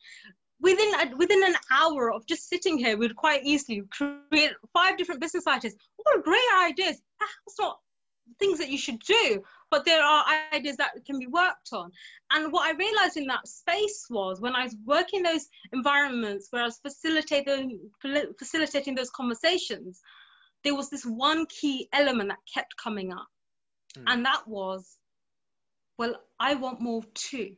within 0.64 0.94
a, 0.94 1.16
within 1.16 1.44
an 1.44 1.54
hour 1.70 2.12
of 2.12 2.26
just 2.26 2.48
sitting 2.48 2.76
here, 2.76 2.96
we'd 2.96 3.14
quite 3.14 3.44
easily 3.44 3.82
create 3.90 4.50
five 4.72 4.96
different 4.98 5.20
business 5.20 5.46
ideas. 5.46 5.76
What 5.96 6.24
great 6.24 6.50
ideas! 6.60 7.00
That's 7.20 7.58
not 7.60 7.78
things 8.40 8.58
that 8.58 8.70
you 8.70 8.78
should 8.78 8.98
do 9.00 9.44
but 9.74 9.84
there 9.84 10.04
are 10.04 10.24
ideas 10.52 10.76
that 10.76 10.92
can 11.04 11.18
be 11.18 11.26
worked 11.26 11.70
on. 11.72 11.90
And 12.30 12.52
what 12.52 12.64
I 12.64 12.76
realized 12.78 13.16
in 13.16 13.26
that 13.26 13.48
space 13.48 14.06
was 14.08 14.40
when 14.40 14.54
I 14.54 14.62
was 14.62 14.76
working 14.86 15.24
those 15.24 15.48
environments 15.72 16.46
where 16.50 16.62
I 16.62 16.66
was 16.66 16.78
facilitating, 16.78 17.80
facilitating 18.38 18.94
those 18.94 19.10
conversations, 19.10 20.00
there 20.62 20.76
was 20.76 20.90
this 20.90 21.04
one 21.04 21.46
key 21.46 21.88
element 21.92 22.28
that 22.28 22.38
kept 22.54 22.76
coming 22.76 23.12
up. 23.12 23.26
Mm. 23.98 24.04
And 24.06 24.26
that 24.26 24.46
was, 24.46 24.96
well, 25.98 26.20
I 26.38 26.54
want 26.54 26.80
more 26.80 27.02
too. 27.14 27.56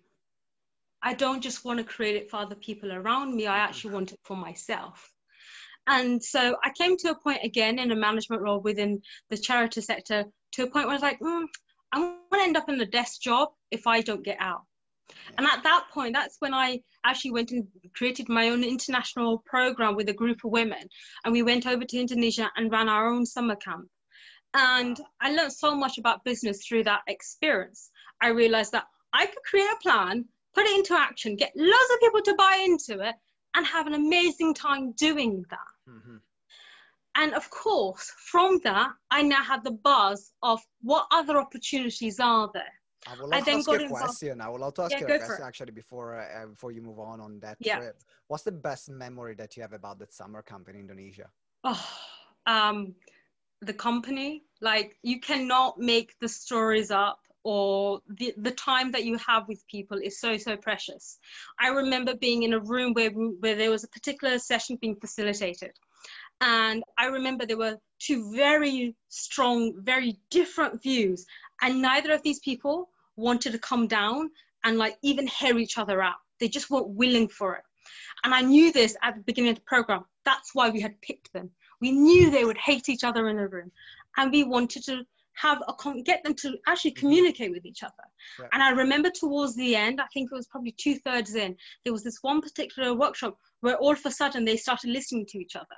I 1.06 1.12
don't 1.12 1.40
just 1.40 1.64
want 1.64 1.78
to 1.78 1.84
create 1.84 2.16
it 2.16 2.28
for 2.28 2.38
other 2.38 2.56
people 2.56 2.90
around 2.90 3.36
me, 3.36 3.46
I 3.46 3.58
actually 3.58 3.94
want 3.94 4.10
it 4.10 4.18
for 4.24 4.36
myself. 4.36 5.08
And 5.86 6.20
so 6.20 6.56
I 6.64 6.70
came 6.70 6.96
to 6.96 7.10
a 7.10 7.14
point 7.14 7.44
again 7.44 7.78
in 7.78 7.92
a 7.92 7.94
management 7.94 8.42
role 8.42 8.60
within 8.60 9.02
the 9.30 9.36
charity 9.36 9.82
sector 9.82 10.24
to 10.54 10.64
a 10.64 10.66
point 10.66 10.86
where 10.86 10.94
I 10.94 10.94
was 10.94 11.02
like, 11.02 11.20
mm, 11.20 11.46
I'm 11.92 12.00
going 12.02 12.18
to 12.32 12.40
end 12.40 12.56
up 12.56 12.68
in 12.68 12.80
a 12.80 12.86
desk 12.86 13.20
job 13.20 13.50
if 13.70 13.86
I 13.86 14.00
don't 14.00 14.24
get 14.24 14.38
out. 14.40 14.62
And 15.38 15.46
at 15.46 15.62
that 15.62 15.84
point, 15.94 16.12
that's 16.12 16.38
when 16.40 16.52
I 16.52 16.80
actually 17.04 17.30
went 17.30 17.52
and 17.52 17.68
created 17.94 18.28
my 18.28 18.48
own 18.48 18.64
international 18.64 19.44
program 19.46 19.94
with 19.94 20.08
a 20.08 20.12
group 20.12 20.38
of 20.44 20.50
women. 20.50 20.88
And 21.24 21.32
we 21.32 21.44
went 21.44 21.68
over 21.68 21.84
to 21.84 22.00
Indonesia 22.00 22.50
and 22.56 22.72
ran 22.72 22.88
our 22.88 23.06
own 23.06 23.26
summer 23.26 23.54
camp. 23.54 23.86
And 24.54 25.00
I 25.20 25.30
learned 25.30 25.52
so 25.52 25.76
much 25.76 25.98
about 25.98 26.24
business 26.24 26.66
through 26.66 26.82
that 26.84 27.02
experience. 27.06 27.90
I 28.20 28.30
realized 28.30 28.72
that 28.72 28.86
I 29.12 29.26
could 29.26 29.44
create 29.48 29.70
a 29.70 29.76
plan, 29.80 30.24
put 30.56 30.64
it 30.66 30.78
into 30.78 30.94
action, 30.94 31.36
get 31.36 31.52
lots 31.54 31.90
of 31.92 32.00
people 32.00 32.22
to 32.22 32.34
buy 32.34 32.64
into 32.64 33.06
it, 33.06 33.14
and 33.54 33.66
have 33.66 33.86
an 33.86 33.94
amazing 33.94 34.54
time 34.54 34.92
doing 34.92 35.44
that. 35.50 35.90
Mm-hmm. 35.90 36.16
And 37.16 37.34
of 37.34 37.48
course, 37.50 38.12
from 38.30 38.60
that, 38.64 38.90
I 39.10 39.22
now 39.22 39.42
had 39.42 39.64
the 39.64 39.70
buzz 39.70 40.32
of 40.42 40.60
what 40.82 41.06
other 41.10 41.38
opportunities 41.38 42.20
are 42.20 42.50
there. 42.52 42.74
I 43.06 43.14
will 43.20 43.32
I 43.32 43.38
ask 43.38 43.68
you 43.68 43.86
a 43.86 43.88
question. 43.88 44.40
I 44.40 44.48
will 44.48 44.64
also 44.64 44.82
ask 44.82 44.92
yeah, 44.92 45.00
you 45.00 45.06
a 45.06 45.18
question 45.18 45.44
actually 45.44 45.72
before 45.72 46.18
uh, 46.20 46.46
before 46.46 46.72
you 46.72 46.82
move 46.82 46.98
on 46.98 47.20
on 47.20 47.38
that 47.40 47.56
yeah. 47.60 47.78
trip. 47.78 47.96
What's 48.26 48.42
the 48.42 48.52
best 48.52 48.90
memory 48.90 49.34
that 49.36 49.56
you 49.56 49.62
have 49.62 49.72
about 49.72 49.98
that 50.00 50.12
summer 50.12 50.42
camp 50.42 50.68
in 50.68 50.76
Indonesia? 50.76 51.28
Oh, 51.64 51.86
um, 52.46 52.94
the 53.60 53.72
company. 53.74 54.44
Like 54.60 54.98
you 55.02 55.20
cannot 55.20 55.78
make 55.78 56.18
the 56.20 56.28
stories 56.28 56.90
up 56.90 57.20
or 57.48 58.00
the, 58.18 58.34
the 58.38 58.50
time 58.50 58.90
that 58.90 59.04
you 59.04 59.16
have 59.18 59.46
with 59.46 59.66
people 59.68 59.98
is 60.02 60.20
so 60.20 60.36
so 60.36 60.56
precious 60.56 61.18
i 61.60 61.68
remember 61.68 62.14
being 62.16 62.42
in 62.42 62.52
a 62.54 62.60
room 62.72 62.92
where, 62.94 63.10
where 63.10 63.54
there 63.54 63.70
was 63.70 63.84
a 63.84 63.88
particular 63.88 64.38
session 64.38 64.76
being 64.80 64.96
facilitated 64.96 65.72
and 66.40 66.82
I 66.98 67.06
remember 67.06 67.46
there 67.46 67.56
were 67.56 67.78
two 67.98 68.32
very 68.34 68.94
strong, 69.08 69.72
very 69.82 70.18
different 70.30 70.82
views. 70.82 71.24
And 71.62 71.80
neither 71.80 72.12
of 72.12 72.22
these 72.22 72.40
people 72.40 72.90
wanted 73.16 73.52
to 73.52 73.58
come 73.58 73.86
down 73.86 74.30
and 74.64 74.76
like 74.76 74.98
even 75.02 75.26
hear 75.26 75.58
each 75.58 75.78
other 75.78 76.02
out. 76.02 76.16
They 76.38 76.48
just 76.48 76.70
weren't 76.70 76.88
willing 76.88 77.28
for 77.28 77.56
it. 77.56 77.62
And 78.24 78.34
I 78.34 78.42
knew 78.42 78.72
this 78.72 78.96
at 79.02 79.14
the 79.14 79.22
beginning 79.22 79.50
of 79.50 79.56
the 79.56 79.62
program. 79.62 80.04
That's 80.24 80.54
why 80.54 80.70
we 80.70 80.80
had 80.80 81.00
picked 81.00 81.32
them. 81.32 81.50
We 81.80 81.92
knew 81.92 82.30
they 82.30 82.44
would 82.44 82.58
hate 82.58 82.88
each 82.88 83.04
other 83.04 83.28
in 83.28 83.38
a 83.38 83.48
room. 83.48 83.70
And 84.16 84.32
we 84.32 84.44
wanted 84.44 84.84
to 84.84 85.06
have 85.36 85.62
a 85.68 86.02
get 86.02 86.22
them 86.24 86.34
to 86.34 86.56
actually 86.66 86.92
mm-hmm. 86.92 87.00
communicate 87.00 87.50
with 87.50 87.64
each 87.64 87.82
other. 87.82 87.92
Right. 88.38 88.48
And 88.52 88.62
I 88.62 88.70
remember 88.70 89.10
towards 89.10 89.54
the 89.56 89.76
end, 89.76 90.00
I 90.00 90.06
think 90.12 90.30
it 90.30 90.34
was 90.34 90.46
probably 90.46 90.74
two 90.78 90.96
thirds 90.96 91.34
in, 91.34 91.56
there 91.84 91.92
was 91.92 92.04
this 92.04 92.18
one 92.22 92.40
particular 92.40 92.94
workshop 92.94 93.36
where 93.60 93.76
all 93.76 93.92
of 93.92 94.04
a 94.04 94.10
sudden 94.10 94.44
they 94.44 94.56
started 94.56 94.90
listening 94.90 95.26
to 95.28 95.38
each 95.38 95.56
other 95.56 95.76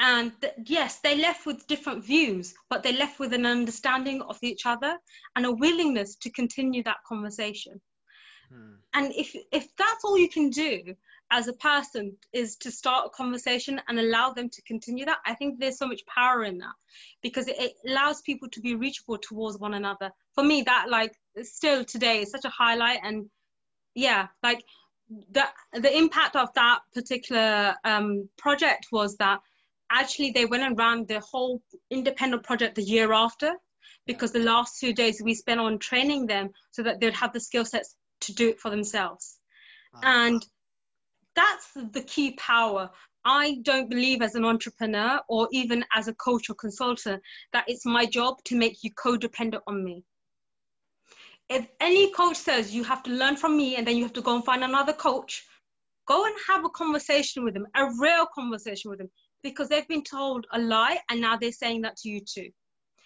and 0.00 0.32
th- 0.40 0.54
yes 0.66 1.00
they 1.00 1.16
left 1.16 1.46
with 1.46 1.66
different 1.66 2.04
views 2.04 2.54
but 2.68 2.82
they 2.82 2.92
left 2.92 3.18
with 3.18 3.32
an 3.32 3.46
understanding 3.46 4.20
of 4.22 4.36
each 4.42 4.66
other 4.66 4.96
and 5.36 5.46
a 5.46 5.52
willingness 5.52 6.16
to 6.16 6.30
continue 6.30 6.82
that 6.82 6.96
conversation 7.06 7.80
hmm. 8.52 8.74
and 8.94 9.12
if 9.14 9.34
if 9.52 9.68
that's 9.78 10.04
all 10.04 10.18
you 10.18 10.28
can 10.28 10.50
do 10.50 10.94
as 11.34 11.48
a 11.48 11.52
person 11.54 12.16
is 12.32 12.56
to 12.56 12.70
start 12.70 13.06
a 13.06 13.10
conversation 13.10 13.80
and 13.88 13.98
allow 13.98 14.30
them 14.30 14.48
to 14.48 14.62
continue 14.62 15.04
that 15.04 15.18
i 15.26 15.34
think 15.34 15.58
there's 15.58 15.78
so 15.78 15.86
much 15.86 16.02
power 16.06 16.44
in 16.44 16.58
that 16.58 16.74
because 17.22 17.48
it, 17.48 17.56
it 17.58 17.72
allows 17.88 18.22
people 18.22 18.48
to 18.50 18.60
be 18.60 18.74
reachable 18.74 19.18
towards 19.18 19.58
one 19.58 19.74
another. 19.74 20.10
For 20.34 20.44
me 20.44 20.62
that 20.62 20.86
like 20.88 21.14
still 21.42 21.84
today 21.84 22.22
is 22.22 22.30
such 22.30 22.44
a 22.44 22.50
highlight 22.50 23.00
and 23.02 23.26
yeah 23.94 24.28
like 24.42 24.62
the 25.32 25.44
the 25.72 25.96
impact 25.96 26.36
of 26.36 26.52
that 26.54 26.80
particular 26.92 27.74
um, 27.84 28.28
project 28.38 28.86
was 28.92 29.16
that 29.16 29.40
actually 29.90 30.30
they 30.30 30.46
went 30.46 30.62
and 30.62 30.78
ran 30.78 31.06
the 31.06 31.20
whole 31.20 31.62
independent 31.90 32.42
project 32.42 32.74
the 32.76 32.82
year 32.82 33.12
after 33.12 33.52
because 34.06 34.32
the 34.32 34.38
last 34.38 34.80
two 34.80 34.92
days 34.92 35.20
we 35.22 35.34
spent 35.34 35.60
on 35.60 35.78
training 35.78 36.26
them 36.26 36.50
so 36.70 36.82
that 36.82 37.00
they'd 37.00 37.14
have 37.14 37.32
the 37.32 37.40
skill 37.40 37.64
sets 37.64 37.94
to 38.20 38.34
do 38.34 38.48
it 38.50 38.60
for 38.60 38.70
themselves. 38.70 39.38
And 40.02 40.44
that's 41.34 41.70
the 41.92 42.02
key 42.02 42.32
power 42.32 42.90
i 43.24 43.58
don't 43.62 43.90
believe 43.90 44.22
as 44.22 44.34
an 44.34 44.44
entrepreneur 44.44 45.20
or 45.28 45.48
even 45.52 45.84
as 45.94 46.08
a 46.08 46.14
coach 46.14 46.50
or 46.50 46.54
consultant 46.54 47.22
that 47.52 47.64
it's 47.68 47.86
my 47.86 48.04
job 48.06 48.36
to 48.44 48.56
make 48.56 48.82
you 48.82 48.90
codependent 48.92 49.60
on 49.66 49.84
me 49.84 50.04
if 51.50 51.66
any 51.80 52.10
coach 52.12 52.36
says 52.36 52.74
you 52.74 52.82
have 52.82 53.02
to 53.02 53.10
learn 53.10 53.36
from 53.36 53.56
me 53.56 53.76
and 53.76 53.86
then 53.86 53.96
you 53.96 54.02
have 54.02 54.12
to 54.12 54.22
go 54.22 54.34
and 54.34 54.44
find 54.44 54.64
another 54.64 54.92
coach 54.92 55.44
go 56.06 56.24
and 56.24 56.34
have 56.48 56.64
a 56.64 56.70
conversation 56.70 57.44
with 57.44 57.54
them 57.54 57.66
a 57.76 57.88
real 58.00 58.26
conversation 58.34 58.90
with 58.90 58.98
them 58.98 59.10
because 59.44 59.68
they've 59.68 59.86
been 59.86 60.02
told 60.02 60.46
a 60.52 60.58
lie 60.58 60.98
and 61.10 61.20
now 61.20 61.36
they're 61.36 61.52
saying 61.52 61.82
that 61.82 61.96
to 61.98 62.08
you 62.08 62.20
too. 62.20 62.48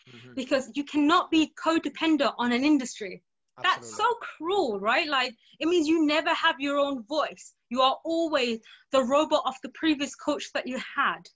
Mm-hmm. 0.08 0.32
Because 0.35 0.70
you 0.75 0.85
cannot 0.85 1.30
be 1.30 1.52
codependent 1.62 2.32
on 2.38 2.52
an 2.52 2.64
industry. 2.64 3.23
Absolutely. 3.64 3.80
That's 3.80 3.96
so 3.96 4.14
cruel, 4.36 4.80
right? 4.80 5.08
Like 5.08 5.34
it 5.58 5.66
means 5.66 5.88
you 5.88 6.06
never 6.06 6.32
have 6.34 6.60
your 6.60 6.78
own 6.78 7.04
voice. 7.04 7.52
You 7.70 7.82
are 7.82 7.96
always 8.04 8.60
the 8.92 9.02
robot 9.02 9.42
of 9.46 9.54
the 9.62 9.70
previous 9.70 10.14
coach 10.14 10.52
that 10.52 10.66
you 10.66 10.78
had. 10.96 11.28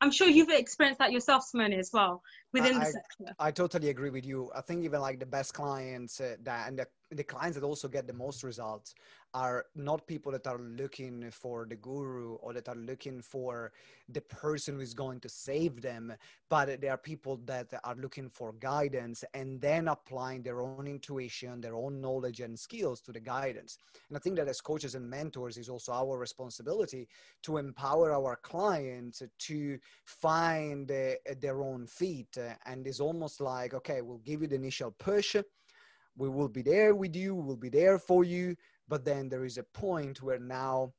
I'm 0.00 0.10
sure 0.10 0.26
you've 0.26 0.50
experienced 0.50 0.98
that 0.98 1.12
yourself, 1.12 1.44
Simone, 1.44 1.72
as 1.72 1.90
well. 1.92 2.22
Within 2.52 2.76
I, 2.76 2.78
the 2.80 2.84
sector. 2.86 3.34
I 3.38 3.50
totally 3.50 3.88
agree 3.88 4.10
with 4.10 4.26
you. 4.26 4.50
I 4.54 4.60
think 4.60 4.84
even 4.84 5.00
like 5.00 5.18
the 5.18 5.26
best 5.26 5.54
clients 5.54 6.20
uh, 6.20 6.36
that 6.42 6.68
and 6.68 6.78
the, 6.78 6.86
the 7.10 7.24
clients 7.24 7.58
that 7.58 7.64
also 7.64 7.88
get 7.88 8.06
the 8.06 8.12
most 8.12 8.42
results 8.42 8.94
are 9.34 9.64
not 9.74 10.06
people 10.06 10.30
that 10.32 10.46
are 10.46 10.58
looking 10.58 11.30
for 11.30 11.66
the 11.66 11.76
guru 11.76 12.34
or 12.34 12.52
that 12.52 12.68
are 12.68 12.76
looking 12.76 13.22
for 13.22 13.72
the 14.08 14.20
person 14.20 14.74
who 14.74 14.80
is 14.80 14.92
going 14.92 15.20
to 15.20 15.28
save 15.28 15.80
them, 15.80 16.12
but 16.50 16.80
they 16.80 16.88
are 16.88 16.98
people 16.98 17.40
that 17.46 17.72
are 17.84 17.94
looking 17.96 18.28
for 18.28 18.52
guidance 18.60 19.24
and 19.32 19.58
then 19.60 19.88
applying 19.88 20.42
their 20.42 20.60
own 20.60 20.86
intuition, 20.86 21.60
their 21.62 21.74
own 21.74 22.00
knowledge 22.00 22.40
and 22.40 22.58
skills 22.58 23.00
to 23.00 23.10
the 23.10 23.20
guidance. 23.20 23.78
And 24.08 24.18
I 24.18 24.20
think 24.20 24.36
that 24.36 24.48
as 24.48 24.60
coaches 24.60 24.94
and 24.94 25.08
mentors 25.08 25.56
is 25.56 25.70
also 25.70 25.92
our 25.92 26.18
responsibility 26.18 27.08
to 27.44 27.56
empower 27.56 28.12
our 28.12 28.36
clients 28.36 29.22
to 29.38 29.78
find 30.04 30.90
uh, 30.90 31.12
their 31.40 31.62
own 31.62 31.86
feet. 31.86 32.36
Uh, 32.42 32.54
and 32.66 32.86
it's 32.86 33.00
almost 33.00 33.40
like, 33.40 33.74
okay, 33.74 34.02
we'll 34.02 34.18
give 34.18 34.42
you 34.42 34.48
the 34.48 34.56
initial 34.56 34.90
push. 34.90 35.36
We 36.16 36.28
will 36.28 36.48
be 36.48 36.62
there 36.62 36.94
with 36.94 37.16
you 37.16 37.34
we'll 37.34 37.56
be 37.56 37.70
there 37.70 37.98
for 37.98 38.24
you. 38.24 38.56
But 38.88 39.04
then 39.04 39.28
there 39.28 39.44
is 39.44 39.58
a 39.58 39.62
point 39.62 40.22
where 40.22 40.38
now 40.38 40.92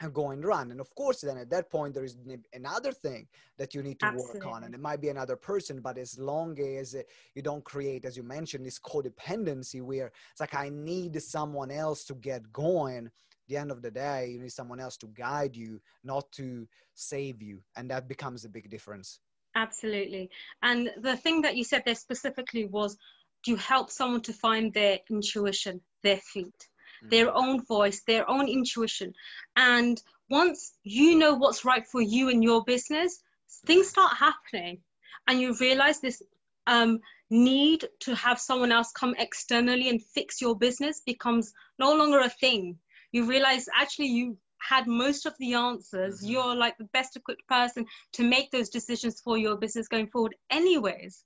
I'm 0.00 0.12
going 0.12 0.40
run. 0.40 0.70
And 0.70 0.80
of 0.80 0.92
course 0.94 1.20
then 1.20 1.38
at 1.38 1.50
that 1.50 1.70
point 1.70 1.94
there 1.94 2.04
is 2.04 2.16
another 2.52 2.92
thing 2.92 3.26
that 3.58 3.74
you 3.74 3.82
need 3.82 4.00
to 4.00 4.06
Absolutely. 4.06 4.40
work 4.40 4.54
on. 4.54 4.64
And 4.64 4.74
it 4.74 4.80
might 4.80 5.00
be 5.00 5.08
another 5.08 5.36
person 5.36 5.80
but 5.80 5.98
as 5.98 6.18
long 6.18 6.58
as 6.60 6.96
you 7.34 7.42
don't 7.42 7.64
create 7.64 8.04
as 8.04 8.16
you 8.16 8.22
mentioned 8.22 8.66
this 8.66 8.78
codependency 8.78 9.82
where 9.82 10.10
it's 10.30 10.40
like 10.40 10.54
i 10.54 10.68
need 10.68 11.20
someone 11.22 11.70
else 11.70 12.04
to 12.04 12.14
get 12.14 12.52
going. 12.52 13.10
The 13.48 13.56
end 13.56 13.70
of 13.70 13.80
the 13.82 13.90
day 13.90 14.30
you 14.32 14.40
need 14.40 14.52
someone 14.52 14.80
else 14.80 14.96
to 14.98 15.06
guide 15.06 15.56
you 15.56 15.80
not 16.04 16.30
to 16.32 16.68
save 16.94 17.42
you. 17.42 17.62
And 17.76 17.90
that 17.90 18.08
becomes 18.08 18.44
a 18.44 18.48
big 18.48 18.68
difference 18.70 19.20
absolutely 19.64 20.30
and 20.62 20.90
the 21.06 21.16
thing 21.16 21.42
that 21.42 21.56
you 21.56 21.64
said 21.64 21.82
there 21.84 21.94
specifically 22.06 22.64
was 22.66 22.96
do 23.44 23.52
you 23.52 23.56
help 23.56 23.90
someone 23.90 24.22
to 24.22 24.32
find 24.32 24.72
their 24.72 24.98
intuition 25.10 25.80
their 26.02 26.20
feet 26.32 26.68
their 27.02 27.26
mm. 27.26 27.32
own 27.34 27.64
voice, 27.64 28.02
their 28.06 28.28
own 28.28 28.48
intuition. 28.48 29.14
And 29.56 30.00
once 30.28 30.72
you 30.82 31.16
know 31.18 31.34
what's 31.34 31.64
right 31.64 31.86
for 31.86 32.00
you 32.00 32.28
and 32.28 32.42
your 32.42 32.64
business, 32.64 33.22
things 33.66 33.88
start 33.88 34.16
happening. 34.16 34.80
And 35.26 35.40
you 35.40 35.54
realize 35.60 36.00
this 36.00 36.22
um, 36.66 37.00
need 37.30 37.84
to 38.00 38.14
have 38.14 38.40
someone 38.40 38.72
else 38.72 38.92
come 38.92 39.14
externally 39.18 39.88
and 39.88 40.02
fix 40.02 40.40
your 40.40 40.56
business 40.56 41.00
becomes 41.04 41.52
no 41.78 41.94
longer 41.94 42.20
a 42.20 42.28
thing. 42.28 42.78
You 43.12 43.24
realize 43.24 43.68
actually 43.74 44.08
you 44.08 44.36
had 44.60 44.86
most 44.86 45.26
of 45.26 45.34
the 45.38 45.54
answers. 45.54 46.18
Mm-hmm. 46.18 46.30
You're 46.32 46.54
like 46.54 46.76
the 46.78 46.88
best 46.92 47.16
equipped 47.16 47.46
person 47.48 47.86
to 48.12 48.22
make 48.22 48.50
those 48.50 48.68
decisions 48.68 49.20
for 49.20 49.38
your 49.38 49.56
business 49.56 49.88
going 49.88 50.08
forward, 50.08 50.34
anyways. 50.50 51.24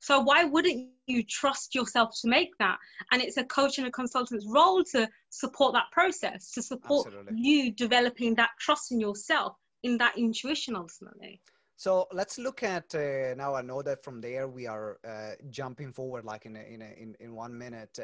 So 0.00 0.20
why 0.20 0.44
wouldn't 0.44 0.90
you 1.06 1.24
trust 1.24 1.74
yourself 1.74 2.10
to 2.20 2.28
make 2.28 2.50
that? 2.58 2.78
And 3.10 3.22
it's 3.22 3.38
a 3.38 3.44
coach 3.44 3.78
and 3.78 3.86
a 3.86 3.90
consultant's 3.90 4.46
role 4.46 4.84
to 4.92 5.08
support 5.30 5.72
that 5.72 5.90
process, 5.90 6.52
to 6.52 6.62
support 6.62 7.06
Absolutely. 7.06 7.38
you 7.38 7.72
developing 7.72 8.34
that 8.34 8.50
trust 8.60 8.92
in 8.92 9.00
yourself, 9.00 9.56
in 9.82 9.98
that 9.98 10.18
intuition 10.18 10.76
ultimately. 10.76 11.40
So 11.76 12.08
let's 12.12 12.38
look 12.38 12.62
at 12.62 12.94
uh, 12.94 13.34
now. 13.36 13.54
I 13.54 13.62
know 13.62 13.82
that 13.82 14.02
from 14.02 14.20
there 14.20 14.48
we 14.48 14.66
are 14.66 14.98
uh, 15.06 15.32
jumping 15.50 15.92
forward, 15.92 16.24
like 16.24 16.46
in 16.46 16.56
a, 16.56 16.60
in, 16.60 16.80
a, 16.80 16.90
in 17.02 17.16
in 17.20 17.34
one 17.34 17.56
minute. 17.56 17.98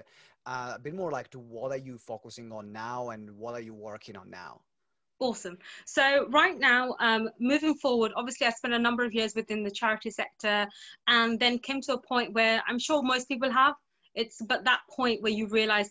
Uh, 0.44 0.72
a 0.74 0.78
bit 0.78 0.94
more 0.94 1.10
like 1.10 1.30
to 1.30 1.38
what 1.38 1.72
are 1.72 1.78
you 1.78 1.96
focusing 1.96 2.52
on 2.52 2.70
now, 2.72 3.10
and 3.10 3.30
what 3.38 3.54
are 3.54 3.60
you 3.60 3.72
working 3.72 4.16
on 4.16 4.28
now? 4.28 4.60
Awesome. 5.20 5.56
So 5.86 6.26
right 6.30 6.58
now, 6.58 6.96
um, 6.98 7.30
moving 7.38 7.74
forward, 7.74 8.12
obviously 8.16 8.46
I 8.46 8.50
spent 8.50 8.74
a 8.74 8.78
number 8.78 9.04
of 9.04 9.14
years 9.14 9.34
within 9.36 9.62
the 9.62 9.70
charity 9.70 10.10
sector 10.10 10.66
and 11.06 11.38
then 11.38 11.60
came 11.60 11.80
to 11.82 11.94
a 11.94 11.98
point 11.98 12.34
where 12.34 12.60
I'm 12.66 12.78
sure 12.78 13.02
most 13.02 13.28
people 13.28 13.50
have. 13.50 13.74
It's 14.14 14.42
but 14.42 14.64
that 14.64 14.80
point 14.90 15.22
where 15.22 15.32
you 15.32 15.46
realize, 15.46 15.90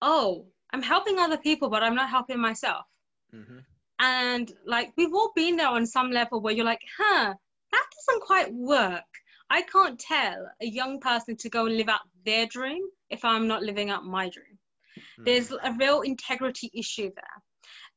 oh, 0.00 0.46
I'm 0.72 0.82
helping 0.82 1.18
other 1.18 1.36
people, 1.36 1.68
but 1.68 1.82
I'm 1.82 1.94
not 1.94 2.08
helping 2.08 2.40
myself. 2.40 2.86
Mm-hmm. 3.34 3.58
And 3.98 4.52
like 4.66 4.92
we've 4.96 5.14
all 5.14 5.32
been 5.34 5.56
there 5.56 5.68
on 5.68 5.86
some 5.86 6.10
level 6.10 6.40
where 6.40 6.52
you're 6.52 6.64
like, 6.64 6.82
huh, 6.98 7.34
that 7.72 7.86
doesn't 7.96 8.22
quite 8.22 8.52
work. 8.52 9.02
I 9.50 9.62
can't 9.62 9.98
tell 9.98 10.48
a 10.60 10.66
young 10.66 11.00
person 11.00 11.36
to 11.36 11.48
go 11.48 11.66
and 11.66 11.76
live 11.76 11.88
out 11.88 12.00
their 12.24 12.46
dream 12.46 12.82
if 13.10 13.24
I'm 13.24 13.46
not 13.46 13.62
living 13.62 13.90
out 13.90 14.04
my 14.04 14.28
dream. 14.28 14.58
Mm-hmm. 14.98 15.24
There's 15.24 15.52
a 15.52 15.74
real 15.78 16.00
integrity 16.00 16.70
issue 16.74 17.10
there 17.14 17.42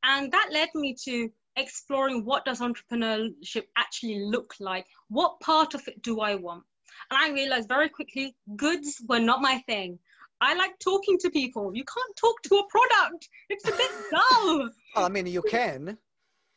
and 0.02 0.32
that 0.32 0.50
led 0.52 0.68
me 0.74 0.94
to 1.04 1.30
exploring 1.56 2.24
what 2.24 2.44
does 2.44 2.60
entrepreneurship 2.60 3.64
actually 3.76 4.20
look 4.20 4.54
like 4.60 4.86
what 5.08 5.40
part 5.40 5.74
of 5.74 5.86
it 5.88 6.00
do 6.02 6.20
i 6.20 6.34
want 6.34 6.62
and 7.10 7.18
i 7.18 7.30
realized 7.30 7.68
very 7.68 7.88
quickly 7.88 8.36
goods 8.56 9.02
were 9.08 9.18
not 9.18 9.42
my 9.42 9.58
thing 9.66 9.98
i 10.40 10.54
like 10.54 10.78
talking 10.78 11.18
to 11.18 11.30
people. 11.30 11.74
You 11.74 11.84
can't 11.84 12.16
talk 12.16 12.40
to 12.42 12.54
a 12.56 12.66
product. 12.68 13.28
It's 13.48 13.66
a 13.68 13.72
bit 13.72 13.90
dull. 14.10 14.70
I 14.96 15.08
mean 15.08 15.26
you 15.26 15.42
can. 15.42 15.98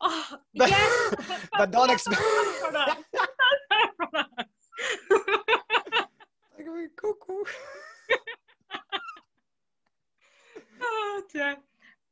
Oh, 0.02 0.38
yes, 0.54 1.16
but, 1.16 1.40
but 1.58 1.72
don't 1.72 1.92
expect 1.92 2.22
cuckoo. 6.96 7.44
oh, 10.82 11.22
dear. 11.34 11.56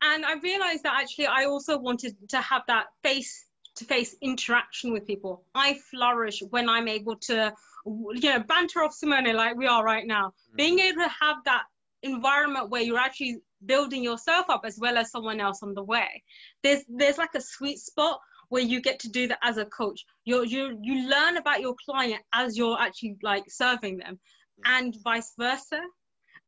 And 0.01 0.25
I 0.25 0.36
realized 0.36 0.84
that 0.84 0.99
actually 1.01 1.27
I 1.27 1.45
also 1.45 1.77
wanted 1.77 2.15
to 2.29 2.38
have 2.41 2.63
that 2.67 2.88
face 3.03 3.45
to 3.75 3.86
face 3.86 4.15
interaction 4.21 4.93
with 4.93 5.05
people. 5.05 5.43
I 5.55 5.77
flourish 5.91 6.41
when 6.49 6.69
I'm 6.69 6.88
able 6.88 7.17
to, 7.27 7.53
you 7.85 8.21
know, 8.21 8.39
banter 8.39 8.83
off 8.83 8.93
Simone 8.93 9.33
like 9.35 9.55
we 9.55 9.67
are 9.67 9.83
right 9.83 10.05
now. 10.05 10.27
Mm-hmm. 10.27 10.55
Being 10.55 10.79
able 10.79 11.01
to 11.01 11.11
have 11.21 11.37
that 11.45 11.63
environment 12.03 12.69
where 12.69 12.81
you're 12.81 12.97
actually 12.97 13.37
building 13.65 14.03
yourself 14.03 14.45
up 14.49 14.61
as 14.63 14.77
well 14.79 14.97
as 14.97 15.11
someone 15.11 15.39
else 15.39 15.63
on 15.63 15.73
the 15.73 15.83
way. 15.83 16.23
There's 16.63 16.83
there's 16.87 17.17
like 17.17 17.35
a 17.35 17.41
sweet 17.41 17.79
spot 17.79 18.19
where 18.49 18.63
you 18.63 18.81
get 18.81 18.99
to 18.99 19.09
do 19.09 19.27
that 19.27 19.39
as 19.43 19.57
a 19.57 19.65
coach. 19.65 20.05
You 20.25 20.45
you 20.45 20.77
you 20.81 21.09
learn 21.09 21.37
about 21.37 21.61
your 21.61 21.75
client 21.85 22.21
as 22.33 22.57
you're 22.57 22.79
actually 22.79 23.17
like 23.21 23.43
serving 23.49 23.97
them, 23.97 24.19
and 24.65 24.95
vice 25.03 25.33
versa 25.37 25.79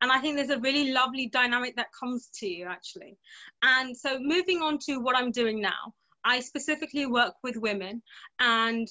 and 0.01 0.11
i 0.11 0.19
think 0.19 0.35
there's 0.35 0.49
a 0.49 0.59
really 0.59 0.91
lovely 0.91 1.27
dynamic 1.27 1.75
that 1.75 1.87
comes 1.97 2.29
to 2.33 2.47
you 2.47 2.65
actually 2.65 3.17
and 3.63 3.95
so 3.95 4.19
moving 4.19 4.61
on 4.61 4.77
to 4.77 4.97
what 4.97 5.15
i'm 5.15 5.31
doing 5.31 5.61
now 5.61 5.93
i 6.23 6.39
specifically 6.39 7.05
work 7.05 7.33
with 7.43 7.55
women 7.57 8.01
and 8.39 8.87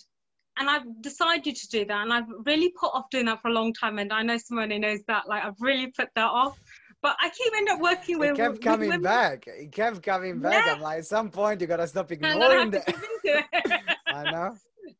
and 0.60 0.68
I've 0.68 1.02
decided 1.02 1.56
to 1.56 1.68
do 1.68 1.84
that, 1.86 2.02
and 2.02 2.12
I've 2.12 2.28
really 2.44 2.68
put 2.78 2.90
off 2.92 3.08
doing 3.10 3.24
that 3.26 3.40
for 3.40 3.48
a 3.48 3.52
long 3.52 3.72
time. 3.72 3.98
And 3.98 4.12
I 4.12 4.22
know 4.22 4.36
Simone 4.36 4.78
knows 4.80 5.00
that. 5.08 5.26
Like 5.26 5.42
I've 5.42 5.60
really 5.60 5.86
put 5.86 6.10
that 6.14 6.26
off, 6.26 6.58
but 7.02 7.16
I 7.18 7.30
keep 7.30 7.52
end 7.56 7.70
up 7.70 7.80
working 7.80 8.18
with. 8.18 8.32
It 8.32 8.36
kept 8.36 8.52
with, 8.52 8.60
coming 8.60 8.90
with 8.90 9.02
back. 9.02 9.46
It 9.46 9.72
kept 9.72 10.02
coming 10.02 10.38
back. 10.38 10.66
Yeah. 10.66 10.74
I'm 10.74 10.82
like, 10.82 10.98
at 10.98 11.06
some 11.06 11.30
point, 11.30 11.62
you 11.62 11.66
gotta 11.66 11.86
stop 11.86 12.12
ignoring 12.12 12.72
that. 12.72 12.94
I 14.06 14.30
know. 14.30 14.54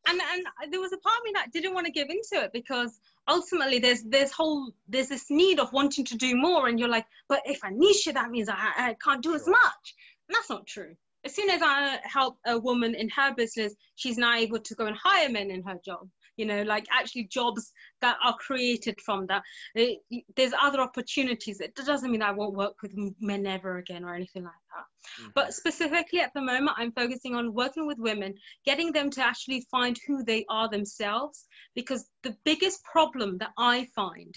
And 0.07 0.19
and 0.19 0.73
there 0.73 0.81
was 0.81 0.93
a 0.93 0.97
part 0.97 1.19
of 1.19 1.23
me 1.25 1.31
that 1.35 1.51
didn't 1.53 1.75
want 1.75 1.85
to 1.85 1.91
give 1.91 2.09
into 2.09 2.43
it 2.43 2.51
because 2.53 2.99
ultimately 3.27 3.77
there's 3.77 4.01
this 4.01 4.31
whole 4.31 4.73
there's 4.87 5.09
this 5.09 5.29
need 5.29 5.59
of 5.59 5.71
wanting 5.73 6.05
to 6.05 6.17
do 6.17 6.35
more 6.35 6.67
and 6.67 6.79
you're 6.79 6.89
like 6.89 7.05
but 7.29 7.39
if 7.45 7.63
i 7.63 7.69
niche 7.69 8.07
it 8.07 8.15
that 8.15 8.31
means 8.31 8.49
i, 8.49 8.55
I 8.55 8.95
can't 9.03 9.21
do 9.21 9.35
as 9.35 9.47
much 9.47 9.95
and 10.27 10.35
that's 10.35 10.49
not 10.49 10.65
true 10.65 10.95
as 11.25 11.35
soon 11.35 11.49
as 11.49 11.61
i 11.63 11.99
help 12.03 12.37
a 12.45 12.57
woman 12.57 12.95
in 12.95 13.09
her 13.09 13.33
business 13.35 13.75
she's 13.95 14.17
now 14.17 14.35
able 14.35 14.59
to 14.59 14.75
go 14.75 14.85
and 14.85 14.97
hire 14.97 15.29
men 15.29 15.51
in 15.51 15.63
her 15.63 15.77
job. 15.85 16.07
You 16.37 16.45
know 16.45 16.63
like 16.63 16.85
actually 16.91 17.25
jobs 17.25 17.71
that 18.01 18.17
are 18.23 18.35
created 18.37 18.99
from 19.01 19.27
that. 19.27 19.43
It, 19.75 19.99
there's 20.35 20.53
other 20.59 20.79
opportunities. 20.79 21.59
It 21.59 21.75
doesn't 21.75 22.11
mean 22.11 22.21
i 22.21 22.31
won't 22.31 22.55
work 22.55 22.81
with 22.81 22.93
men 23.19 23.45
ever 23.45 23.77
again 23.77 24.03
or 24.03 24.15
anything 24.15 24.43
like 24.43 24.53
that. 24.73 24.85
Mm-hmm. 25.21 25.29
but 25.35 25.53
specifically 25.53 26.19
at 26.19 26.31
the 26.35 26.41
moment 26.41 26.77
i'm 26.77 26.91
focusing 26.91 27.33
on 27.35 27.55
working 27.55 27.87
with 27.87 27.97
women 27.97 28.35
getting 28.65 28.91
them 28.91 29.09
to 29.09 29.23
actually 29.23 29.65
find 29.71 29.97
who 30.05 30.23
they 30.23 30.45
are 30.47 30.69
themselves 30.69 31.47
because 31.73 32.05
the 32.21 32.35
biggest 32.45 32.83
problem 32.83 33.39
that 33.39 33.49
i 33.57 33.87
find 33.95 34.33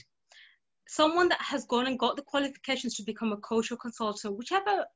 someone 0.88 1.29
that 1.29 1.42
has 1.42 1.66
gone 1.66 1.87
and 1.87 1.99
got 1.99 2.16
the 2.16 2.23
qualifications 2.23 2.94
to 2.97 3.03
become 3.03 3.33
a 3.33 3.37
coach 3.37 3.70
or 3.70 3.77
consultant 3.77 4.38
whichever 4.38 4.87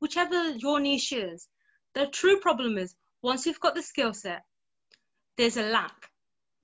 whichever 0.00 0.50
your 0.50 0.80
niche 0.80 1.12
is 1.12 1.48
the 1.94 2.06
true 2.06 2.38
problem 2.40 2.78
is 2.78 2.94
once 3.22 3.46
you've 3.46 3.60
got 3.60 3.74
the 3.74 3.82
skill 3.82 4.14
set 4.14 4.44
there's 5.36 5.56
a 5.56 5.62
lack 5.62 6.08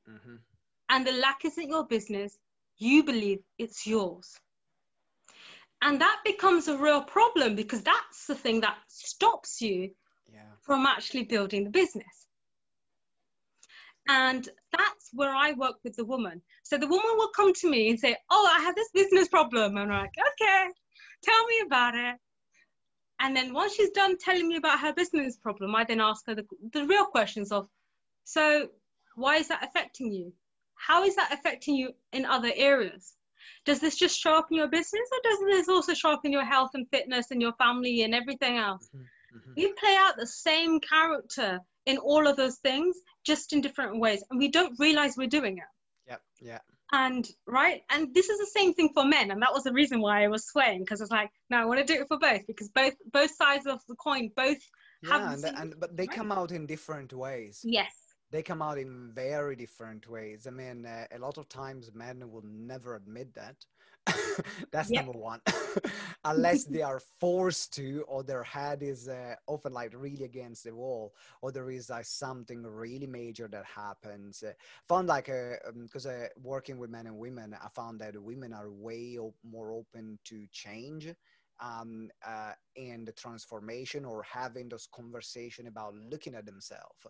Mm-hmm. 0.09 0.37
And 0.91 1.07
the 1.07 1.13
lack 1.13 1.45
isn't 1.45 1.69
your 1.69 1.87
business. 1.87 2.37
You 2.77 3.05
believe 3.05 3.41
it's 3.59 3.87
yours. 3.87 4.39
And 5.83 6.01
that 6.01 6.21
becomes 6.25 6.69
a 6.69 6.79
real 6.79 7.03
problem 7.03 7.57
because 7.57 7.83
that's 7.83 8.27
the 8.27 8.35
thing 8.35 8.61
that 8.61 8.77
stops 8.89 9.61
you 9.61 9.91
yeah. 10.33 10.41
from 10.63 10.87
actually 10.87 11.25
building 11.25 11.65
the 11.65 11.71
business. 11.71 12.27
And 14.09 14.47
that's 14.71 15.11
where 15.13 15.35
I 15.35 15.53
work 15.53 15.77
with 15.83 15.97
the 15.97 16.05
woman. 16.05 16.43
So 16.63 16.77
the 16.77 16.87
woman 16.87 17.17
will 17.17 17.31
come 17.35 17.55
to 17.55 17.71
me 17.71 17.89
and 17.89 17.99
say, 17.99 18.17
Oh, 18.31 18.51
I 18.51 18.63
have 18.63 18.75
this 18.75 18.91
business 18.93 19.29
problem. 19.29 19.77
And 19.77 19.93
I'm 19.93 20.03
like, 20.03 20.13
Okay, 20.19 20.67
tell 21.23 21.47
me 21.47 21.55
about 21.67 21.95
it. 21.95 22.17
And 23.25 23.37
then 23.37 23.53
once 23.53 23.75
she's 23.75 23.91
done 23.91 24.17
telling 24.19 24.47
me 24.49 24.57
about 24.57 24.79
her 24.81 24.93
business 24.93 25.37
problem, 25.37 25.75
I 25.75 25.85
then 25.85 26.01
ask 26.01 26.25
her 26.27 26.35
the, 26.35 26.45
the 26.73 26.87
real 26.87 27.07
questions 27.07 27.51
of, 27.51 27.69
So 28.25 28.69
why 29.17 29.37
is 29.37 29.49
that 29.49 29.65
affecting 29.65 30.13
you? 30.13 30.33
how 30.87 31.05
is 31.05 31.17
that 31.17 31.33
affecting 31.33 31.75
you 31.75 31.93
in 32.13 32.25
other 32.25 32.51
areas? 32.55 33.15
Does 33.65 33.81
this 33.81 33.97
just 33.97 34.19
show 34.19 34.37
up 34.37 34.49
in 34.51 34.57
your 34.57 34.69
business 34.69 35.09
or 35.13 35.19
does 35.23 35.39
this 35.41 35.69
also 35.69 35.95
show 35.95 36.13
up 36.13 36.25
in 36.25 36.33
your 36.33 36.45
health 36.45 36.71
and 36.75 36.87
fitness 36.91 37.31
and 37.31 37.41
your 37.41 37.53
family 37.55 38.03
and 38.03 38.15
everything 38.15 38.59
else? 38.59 38.89
Mm-hmm. 38.95 39.39
mm-hmm. 39.39 39.53
We 39.57 39.73
play 39.79 39.97
out 39.99 40.17
the 40.17 40.27
same 40.27 40.81
character 40.81 41.61
in 41.87 41.99
all 41.99 42.27
of 42.27 42.37
those 42.37 42.57
things, 42.57 42.97
just 43.25 43.53
in 43.53 43.61
different 43.61 43.99
ways. 43.99 44.23
And 44.31 44.39
we 44.39 44.49
don't 44.49 44.79
realize 44.79 45.15
we're 45.17 45.27
doing 45.27 45.59
it. 45.59 45.65
Yep, 46.09 46.23
yeah. 46.41 46.59
And 46.93 47.27
right, 47.47 47.83
and 47.91 48.15
this 48.15 48.29
is 48.29 48.39
the 48.39 48.47
same 48.47 48.75
thing 48.75 48.91
for 48.95 49.05
men, 49.05 49.31
and 49.31 49.43
that 49.43 49.53
was 49.53 49.65
the 49.65 49.73
reason 49.73 50.01
why 50.01 50.25
I 50.25 50.29
was 50.29 50.47
swaying 50.47 50.81
because 50.81 51.01
it's 51.01 51.11
like, 51.11 51.31
no, 51.51 51.59
I 51.59 51.65
want 51.65 51.81
to 51.81 51.87
do 51.87 52.01
it 52.01 52.09
for 52.09 52.19
both 52.19 52.47
because 52.47 52.69
both 52.69 52.95
both 53.11 53.35
sides 53.35 53.67
of 53.67 53.81
the 53.89 53.97
coin 53.97 54.31
both 54.37 54.59
yeah, 55.03 55.11
have. 55.11 55.45
And, 55.45 55.59
and 55.59 55.75
but 55.79 55.97
they 55.97 56.07
right? 56.07 56.17
come 56.17 56.31
out 56.31 56.53
in 56.53 56.67
different 56.67 57.13
ways. 57.13 57.61
Yes, 57.65 57.93
they 58.31 58.43
come 58.43 58.63
out 58.63 58.79
in 58.79 59.13
very 59.15 59.57
different 59.57 60.09
ways. 60.09 60.47
I 60.47 60.51
mean, 60.51 60.87
uh, 60.87 61.07
a 61.15 61.19
lot 61.19 61.39
of 61.39 61.49
times 61.49 61.91
men 61.95 62.31
will 62.31 62.45
never 62.45 62.97
admit 62.97 63.35
that. 63.35 63.57
That's 64.73 64.91
yep. 64.91 65.05
number 65.05 65.19
one, 65.19 65.41
unless 66.25 66.65
they 66.65 66.83
are 66.83 67.01
forced 67.21 67.73
to, 67.75 68.05
or 68.07 68.23
their 68.23 68.43
head 68.43 68.83
is 68.83 69.09
uh, 69.09 69.35
often 69.47 69.73
like 69.73 69.93
really 69.97 70.25
against 70.25 70.65
the 70.65 70.75
wall, 70.75 71.15
or 71.41 71.53
there 71.53 71.71
is 71.71 71.89
like 71.89 72.05
something 72.05 72.63
really 72.63 73.07
major 73.07 73.49
that 73.49 73.65
happens. 73.65 74.43
Uh, 74.43 74.53
found 74.87 75.09
like 75.09 75.27
because 75.27 76.07
uh, 76.07 76.11
um, 76.11 76.23
uh, 76.23 76.27
working 76.43 76.79
with 76.79 76.91
men 76.91 77.07
and 77.07 77.17
women, 77.19 77.57
I 77.63 77.69
found 77.69 78.01
that 78.01 78.21
women 78.21 78.53
are 78.53 78.71
way 78.71 79.17
op- 79.19 79.37
more 79.43 79.73
open 79.73 80.19
to 80.25 80.47
change 80.53 81.15
um, 81.61 82.11
uh, 82.27 82.53
and 82.77 83.07
the 83.07 83.13
transformation 83.13 84.05
or 84.05 84.23
having 84.23 84.69
those 84.69 84.89
conversation 84.95 85.67
about 85.67 85.95
looking 85.95 86.35
at 86.35 86.47
themselves 86.47 87.07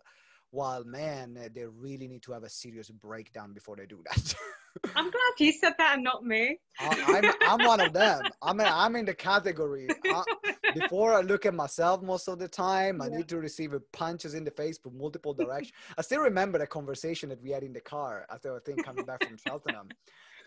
while 0.50 0.85
men 0.85 1.38
they 1.54 1.64
really 1.66 2.07
need 2.07 2.22
to 2.22 2.33
have 2.33 2.44
a 2.44 2.48
serious 2.48 2.90
breakdown 2.90 3.52
before 3.52 3.76
they 3.76 3.87
do 3.87 4.02
that. 4.09 4.35
I'm 4.96 5.11
glad 5.11 5.33
you 5.38 5.52
said 5.52 5.74
that 5.78 5.94
and 5.94 6.04
not 6.04 6.24
me. 6.24 6.59
I, 6.80 7.20
am 7.22 7.61
I'm 7.61 7.66
one 7.66 7.80
of 7.80 7.92
them. 7.92 8.22
I'm 8.42 8.61
in, 8.61 8.66
i'm 8.66 8.96
in 8.96 9.04
the 9.04 9.14
category. 9.14 9.88
I, 10.07 10.22
before 10.74 11.14
i 11.14 11.20
look 11.20 11.46
at 11.46 11.54
myself 11.54 12.02
most 12.02 12.28
of 12.28 12.38
the 12.38 12.48
time 12.48 13.00
i 13.00 13.07
yeah. 13.07 13.18
need 13.18 13.28
to 13.28 13.38
receive 13.38 13.72
punches 13.92 14.35
in 14.35 14.44
the 14.44 14.50
face 14.50 14.78
from 14.78 14.98
multiple 14.98 15.35
directions. 15.35 15.72
I 15.96 16.02
still 16.02 16.20
remember 16.20 16.59
the 16.59 16.66
conversation 16.66 17.28
that 17.30 17.42
we 17.42 17.50
had 17.50 17.62
in 17.62 17.72
the 17.72 17.80
car 17.80 18.26
after 18.30 18.54
i 18.57 18.59
think 18.64 18.85
coming 18.85 19.04
back 19.04 19.24
from 19.26 19.37
cheltenham. 19.37 19.88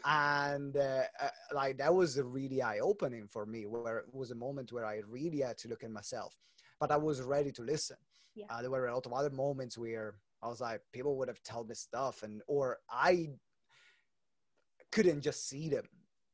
And 0.06 0.78
uh, 0.78 1.02
uh, 1.22 1.30
like 1.54 1.80
that 1.80 1.94
was 1.94 2.18
a 2.18 2.24
really 2.24 2.62
eye-opening 2.62 3.28
for 3.28 3.46
me 3.46 3.66
where 3.66 3.98
it 4.00 4.14
was 4.14 4.32
a 4.32 4.36
moment 4.36 4.72
where 4.72 4.86
i 4.86 5.02
really 5.10 5.42
had 5.42 5.58
to 5.60 5.68
look 5.68 5.84
at 5.84 5.92
myself. 5.92 6.36
But 6.80 6.92
i 6.92 6.98
was 6.98 7.22
ready 7.22 7.52
to 7.54 7.62
listen 7.62 7.98
yeah. 8.38 8.46
Uh, 8.50 8.62
there 8.62 8.70
were 8.70 8.88
a 8.88 8.94
lot 8.94 9.06
of 9.06 9.14
other 9.14 9.32
moments 9.32 9.78
where 9.78 10.16
I 10.44 10.48
was 10.48 10.62
like, 10.62 10.82
people 10.94 11.18
would 11.18 11.28
have 11.28 11.42
told 11.42 11.70
me 11.70 11.76
stuff, 11.76 12.22
and 12.22 12.42
or 12.48 12.78
I 12.90 13.30
couldn't 14.92 15.22
just 15.22 15.50
see 15.50 15.70
them. 15.70 15.86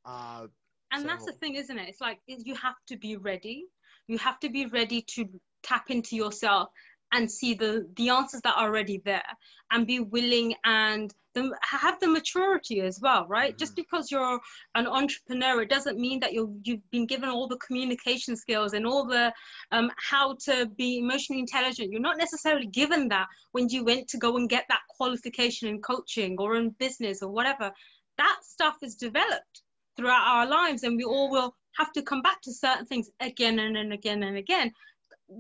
Uh, 0.05 0.47
and 0.91 1.03
so. 1.03 1.07
that's 1.07 1.25
the 1.25 1.31
thing, 1.31 1.55
isn't 1.55 1.77
it? 1.77 1.87
It's 1.87 2.01
like 2.01 2.19
you 2.27 2.55
have 2.55 2.75
to 2.87 2.97
be 2.97 3.15
ready. 3.15 3.65
You 4.07 4.17
have 4.17 4.37
to 4.41 4.49
be 4.49 4.65
ready 4.65 5.01
to 5.15 5.29
tap 5.63 5.89
into 5.89 6.17
yourself 6.17 6.69
and 7.13 7.31
see 7.31 7.53
the 7.53 7.87
the 7.95 8.09
answers 8.09 8.41
that 8.41 8.55
are 8.57 8.67
already 8.67 9.01
there 9.05 9.23
and 9.71 9.87
be 9.87 9.99
willing 9.99 10.53
and 10.65 11.13
the, 11.33 11.51
have 11.61 11.99
the 11.99 12.07
maturity 12.07 12.81
as 12.81 12.99
well 13.01 13.25
right? 13.27 13.51
Mm-hmm. 13.51 13.57
just 13.57 13.75
because 13.75 14.11
you're 14.11 14.39
an 14.75 14.87
entrepreneur 14.87 15.61
it 15.61 15.69
doesn't 15.69 15.97
mean 15.99 16.19
that 16.19 16.33
you 16.33 16.59
you've 16.63 16.89
been 16.91 17.05
given 17.05 17.29
all 17.29 17.47
the 17.47 17.57
communication 17.57 18.35
skills 18.35 18.73
and 18.73 18.85
all 18.85 19.05
the 19.05 19.33
um, 19.71 19.91
how 19.97 20.35
to 20.45 20.67
be 20.77 20.99
emotionally 20.99 21.39
intelligent. 21.39 21.91
You're 21.91 22.01
not 22.01 22.17
necessarily 22.17 22.67
given 22.67 23.09
that 23.09 23.27
when 23.51 23.69
you 23.69 23.83
went 23.83 24.07
to 24.09 24.17
go 24.17 24.37
and 24.37 24.49
get 24.49 24.65
that 24.69 24.81
qualification 24.89 25.67
in 25.69 25.81
coaching 25.81 26.35
or 26.39 26.55
in 26.55 26.69
business 26.71 27.21
or 27.21 27.29
whatever. 27.29 27.71
That 28.17 28.37
stuff 28.43 28.77
is 28.81 28.95
developed 28.95 29.61
throughout 29.97 30.27
our 30.27 30.47
lives 30.47 30.83
and 30.83 30.97
we 30.97 31.03
all 31.03 31.29
will 31.29 31.55
have 31.77 31.91
to 31.93 32.03
come 32.03 32.21
back 32.21 32.41
to 32.41 32.53
certain 32.53 32.85
things 32.85 33.09
again 33.19 33.59
and, 33.59 33.75
and 33.75 33.93
again 33.93 34.23
and 34.23 34.37
again 34.37 34.71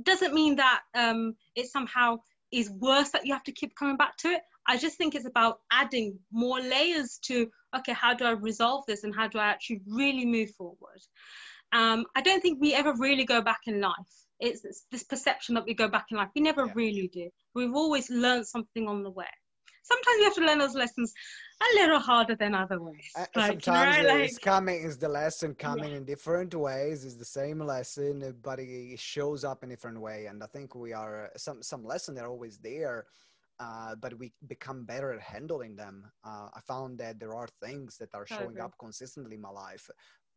doesn't 0.03 0.33
mean 0.33 0.55
that 0.57 0.81
um, 0.95 1.35
it 1.55 1.67
somehow 1.67 2.17
is 2.51 2.69
worse 2.69 3.09
that 3.09 3.25
you 3.25 3.33
have 3.33 3.43
to 3.43 3.51
keep 3.51 3.75
coming 3.75 3.97
back 3.97 4.17
to 4.17 4.29
it. 4.29 4.41
I 4.67 4.77
just 4.77 4.97
think 4.97 5.15
it's 5.15 5.25
about 5.25 5.59
adding 5.71 6.19
more 6.31 6.59
layers 6.59 7.19
to 7.23 7.49
okay, 7.75 7.93
how 7.93 8.13
do 8.13 8.25
I 8.25 8.31
resolve 8.31 8.83
this 8.87 9.03
and 9.03 9.15
how 9.15 9.27
do 9.27 9.39
I 9.39 9.47
actually 9.47 9.81
really 9.87 10.25
move 10.25 10.51
forward? 10.51 11.01
Um, 11.71 12.05
I 12.15 12.21
don't 12.21 12.41
think 12.41 12.61
we 12.61 12.73
ever 12.73 12.93
really 12.93 13.25
go 13.25 13.41
back 13.41 13.61
in 13.65 13.81
life. 13.81 13.93
It's, 14.39 14.63
it's, 14.63 14.85
this 14.91 15.03
perception 15.03 15.55
that 15.55 15.65
we 15.65 15.73
go 15.73 15.87
back 15.87 16.05
in 16.11 16.17
life. 16.17 16.29
We 16.35 16.41
never 16.41 16.67
yeah. 16.67 16.73
really 16.75 17.09
do. 17.11 17.29
We've 17.55 17.73
always 17.73 18.09
learned 18.11 18.45
something 18.45 18.87
on 18.87 19.03
the 19.03 19.09
way 19.09 19.25
sometimes 19.83 20.17
you 20.17 20.23
have 20.23 20.35
to 20.35 20.45
learn 20.45 20.59
those 20.59 20.75
lessons 20.75 21.13
a 21.71 21.75
little 21.75 21.99
harder 21.99 22.35
than 22.35 22.55
other 22.55 22.79
ways. 22.81 23.09
Uh, 23.15 23.25
like, 23.35 23.63
sometimes 23.63 23.97
you 23.97 24.03
know, 24.03 24.09
like, 24.09 24.23
it's 24.29 24.37
coming 24.37 24.83
is 24.83 24.97
the 24.97 25.09
lesson 25.09 25.55
coming 25.55 25.91
yeah. 25.91 25.97
in 25.97 26.05
different 26.05 26.53
ways. 26.53 27.05
Is 27.05 27.17
the 27.17 27.25
same 27.25 27.59
lesson, 27.59 28.35
but 28.41 28.59
it 28.59 28.99
shows 28.99 29.43
up 29.43 29.63
in 29.63 29.69
different 29.69 29.99
way. 29.99 30.27
And 30.27 30.43
I 30.43 30.47
think 30.47 30.75
we 30.75 30.93
are 30.93 31.31
some 31.37 31.61
some 31.61 31.83
lessons 31.83 32.19
are 32.19 32.29
always 32.29 32.57
there. 32.57 33.05
Uh, 33.59 33.95
but 33.95 34.17
we 34.17 34.33
become 34.47 34.83
better 34.83 35.13
at 35.13 35.21
handling 35.21 35.75
them. 35.75 36.03
Uh, 36.25 36.47
I 36.53 36.59
found 36.67 36.97
that 36.97 37.19
there 37.19 37.35
are 37.35 37.47
things 37.61 37.97
that 37.97 38.09
are 38.15 38.25
showing 38.25 38.59
up 38.59 38.73
consistently 38.79 39.35
in 39.35 39.41
my 39.41 39.51
life, 39.51 39.89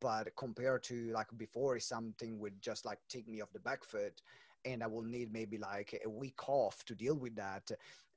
but 0.02 0.28
compared 0.36 0.82
to 0.84 1.12
like 1.12 1.28
before, 1.36 1.80
something 1.80 2.38
would 2.38 2.60
just 2.60 2.84
like 2.84 2.98
take 3.08 3.26
me 3.26 3.40
off 3.40 3.52
the 3.54 3.58
back 3.60 3.84
foot 3.84 4.20
and 4.66 4.82
I 4.82 4.86
will 4.86 5.02
need 5.02 5.32
maybe 5.32 5.58
like 5.58 5.98
a 6.04 6.10
week 6.10 6.48
off 6.48 6.84
to 6.86 6.94
deal 6.94 7.14
with 7.14 7.36
that 7.36 7.70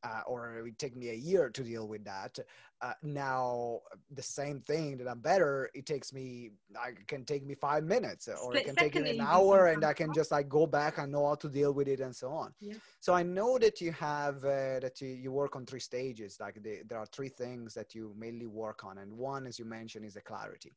uh, 0.04 0.22
or 0.28 0.58
it 0.58 0.64
would 0.64 0.80
take 0.80 0.96
me 0.96 1.10
a 1.10 1.14
year 1.14 1.50
to 1.50 1.64
deal 1.64 1.88
with 1.88 2.06
that. 2.06 2.40
Uh, 2.82 2.94
now, 3.04 3.80
the 4.12 4.22
same 4.22 4.62
thing 4.62 4.98
that 4.98 5.08
I'm 5.08 5.20
better, 5.20 5.70
it 5.74 5.86
takes 5.86 6.14
me, 6.14 6.52
I 6.78 6.92
can 7.08 7.26
take 7.26 7.46
me 7.46 7.54
five 7.54 7.84
minutes 7.84 8.30
or 8.30 8.56
it 8.56 8.66
can 8.66 8.76
take 8.76 8.96
me 8.96 9.10
an 9.10 9.22
hour 9.22 9.68
and 9.68 9.84
I 9.84 9.92
can 9.92 10.14
just 10.14 10.32
like 10.32 10.48
go 10.48 10.66
back 10.66 10.98
and 10.98 11.12
know 11.12 11.28
how 11.28 11.36
to 11.36 11.50
deal 11.50 11.74
with 11.74 11.90
it 11.90 12.00
and 12.00 12.16
so 12.16 12.30
on. 12.30 12.54
Yeah. 12.62 12.76
So 13.02 13.14
I 13.14 13.24
know 13.24 13.58
that 13.58 13.82
you 13.82 13.92
have, 13.92 14.38
uh, 14.46 14.80
that 14.80 15.02
you, 15.02 15.10
you 15.10 15.32
work 15.32 15.58
on 15.58 15.66
three 15.66 15.82
stages. 15.82 16.38
Like 16.40 16.64
the, 16.64 16.80
there 16.88 17.00
are 17.00 17.06
three 17.08 17.30
things 17.30 17.74
that 17.74 17.94
you 17.94 18.14
mainly 18.18 18.48
work 18.48 18.86
on. 18.86 18.98
And 18.98 19.12
one, 19.18 19.46
as 19.46 19.60
you 19.60 19.66
mentioned, 19.66 20.06
is 20.06 20.14
the 20.14 20.22
clarity 20.22 20.74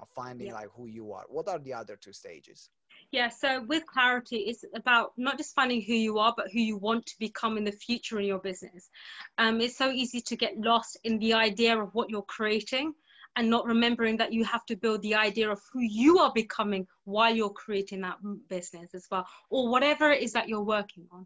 of 0.00 0.08
finding 0.08 0.48
yeah. 0.48 0.54
like 0.54 0.70
who 0.76 0.86
you 0.86 1.12
are. 1.12 1.24
What 1.28 1.48
are 1.48 1.60
the 1.60 1.74
other 1.74 1.96
two 1.96 2.12
stages? 2.12 2.70
Yeah, 3.14 3.28
so 3.28 3.62
with 3.62 3.86
clarity, 3.86 4.38
it's 4.38 4.64
about 4.74 5.12
not 5.16 5.38
just 5.38 5.54
finding 5.54 5.80
who 5.80 5.92
you 5.94 6.18
are, 6.18 6.34
but 6.36 6.50
who 6.52 6.58
you 6.58 6.76
want 6.76 7.06
to 7.06 7.14
become 7.20 7.56
in 7.56 7.62
the 7.62 7.70
future 7.70 8.18
in 8.18 8.26
your 8.26 8.40
business. 8.40 8.90
Um, 9.38 9.60
it's 9.60 9.78
so 9.78 9.92
easy 9.92 10.20
to 10.22 10.34
get 10.34 10.58
lost 10.58 10.98
in 11.04 11.20
the 11.20 11.34
idea 11.34 11.80
of 11.80 11.90
what 11.94 12.10
you're 12.10 12.22
creating 12.22 12.92
and 13.36 13.48
not 13.48 13.66
remembering 13.66 14.16
that 14.16 14.32
you 14.32 14.42
have 14.42 14.66
to 14.66 14.74
build 14.74 15.00
the 15.02 15.14
idea 15.14 15.48
of 15.48 15.60
who 15.72 15.78
you 15.78 16.18
are 16.18 16.32
becoming 16.34 16.88
while 17.04 17.32
you're 17.32 17.50
creating 17.50 18.00
that 18.00 18.16
business 18.48 18.92
as 18.94 19.06
well, 19.12 19.24
or 19.48 19.68
whatever 19.68 20.10
it 20.10 20.20
is 20.20 20.32
that 20.32 20.48
you're 20.48 20.64
working 20.64 21.06
on. 21.12 21.24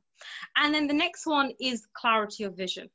And 0.57 0.75
then 0.75 0.89
the 0.89 0.93
next 0.93 1.25
one 1.25 1.53
is 1.59 1.89
clarity 1.95 2.45
of 2.45 2.55
vision. 2.55 2.91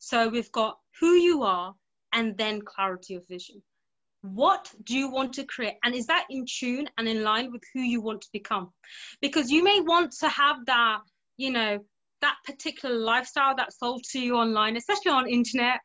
So 0.00 0.28
we've 0.28 0.50
got 0.50 0.78
who 0.98 1.12
you 1.12 1.44
are 1.44 1.76
and 2.12 2.36
then 2.36 2.62
clarity 2.62 3.14
of 3.14 3.24
vision 3.28 3.62
what 4.22 4.70
do 4.84 4.96
you 4.96 5.10
want 5.10 5.34
to 5.34 5.44
create? 5.44 5.74
And 5.84 5.94
is 5.94 6.06
that 6.06 6.26
in 6.30 6.46
tune 6.48 6.88
and 6.96 7.06
in 7.06 7.22
line 7.22 7.52
with 7.52 7.62
who 7.74 7.80
you 7.80 8.00
want 8.00 8.22
to 8.22 8.28
become? 8.32 8.70
Because 9.20 9.50
you 9.50 9.62
may 9.62 9.80
want 9.80 10.12
to 10.20 10.28
have 10.28 10.64
that 10.66 11.00
you 11.36 11.50
know 11.50 11.78
that 12.20 12.36
particular 12.46 12.94
lifestyle 12.94 13.54
that's 13.56 13.78
sold 13.78 14.02
to 14.12 14.20
you 14.20 14.36
online 14.36 14.76
especially 14.76 15.10
on 15.10 15.28
internet 15.28 15.80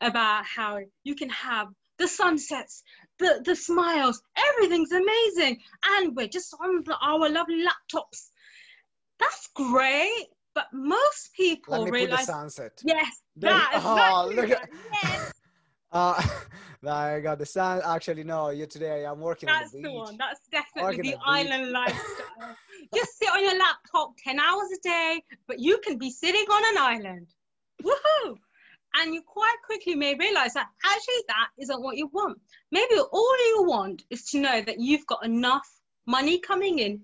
about 0.00 0.44
how 0.44 0.78
you 1.04 1.14
can 1.14 1.28
have 1.28 1.68
the 1.98 2.08
sunsets 2.08 2.82
the 3.18 3.42
the 3.44 3.54
smiles 3.54 4.22
everything's 4.36 4.92
amazing. 4.92 5.58
And 5.84 6.16
we're 6.16 6.28
just 6.28 6.54
on 6.60 6.82
the, 6.84 6.96
our 7.00 7.28
lovely 7.28 7.64
laptops. 7.64 8.28
That's 9.20 9.48
great 9.54 10.26
but 10.54 10.66
most 10.72 11.30
people 11.34 11.78
Let 11.78 11.84
me 11.84 11.90
realize 11.90 12.20
put 12.20 12.26
the 12.26 12.32
sunset. 12.32 12.72
Yes 12.84 13.22
that, 13.36 13.72
oh, 13.74 14.30
exactly, 14.30 14.36
look 14.36 14.60
at, 14.62 14.68
yes. 15.02 15.32
Uh, 15.92 16.22
I 16.88 17.20
got 17.20 17.38
the 17.38 17.46
sun. 17.46 17.80
Actually, 17.84 18.24
no. 18.24 18.50
You 18.50 18.66
today 18.66 19.06
I'm 19.06 19.20
working 19.20 19.46
That's 19.46 19.74
on 19.74 19.82
the, 19.82 19.88
the 19.88 19.94
one. 19.94 20.16
That's 20.16 20.40
definitely 20.50 20.96
the, 20.96 21.10
the 21.12 21.18
island 21.24 21.70
lifestyle. 21.72 22.56
Just 22.94 23.18
sit 23.18 23.28
on 23.28 23.42
your 23.42 23.58
laptop 23.58 24.14
ten 24.22 24.40
hours 24.40 24.68
a 24.74 24.80
day, 24.82 25.22
but 25.46 25.60
you 25.60 25.78
can 25.78 25.98
be 25.98 26.10
sitting 26.10 26.44
on 26.50 26.76
an 26.76 26.82
island. 26.82 27.28
Woohoo! 27.82 28.36
And 28.94 29.14
you 29.14 29.22
quite 29.22 29.56
quickly 29.64 29.94
may 29.94 30.14
realize 30.14 30.52
that 30.54 30.66
actually 30.84 31.22
that 31.28 31.48
isn't 31.58 31.82
what 31.82 31.96
you 31.96 32.08
want. 32.12 32.38
Maybe 32.70 32.96
all 32.96 33.36
you 33.38 33.64
want 33.66 34.02
is 34.10 34.24
to 34.30 34.38
know 34.38 34.60
that 34.60 34.80
you've 34.80 35.06
got 35.06 35.24
enough 35.24 35.66
money 36.06 36.38
coming 36.38 36.78
in 36.78 37.00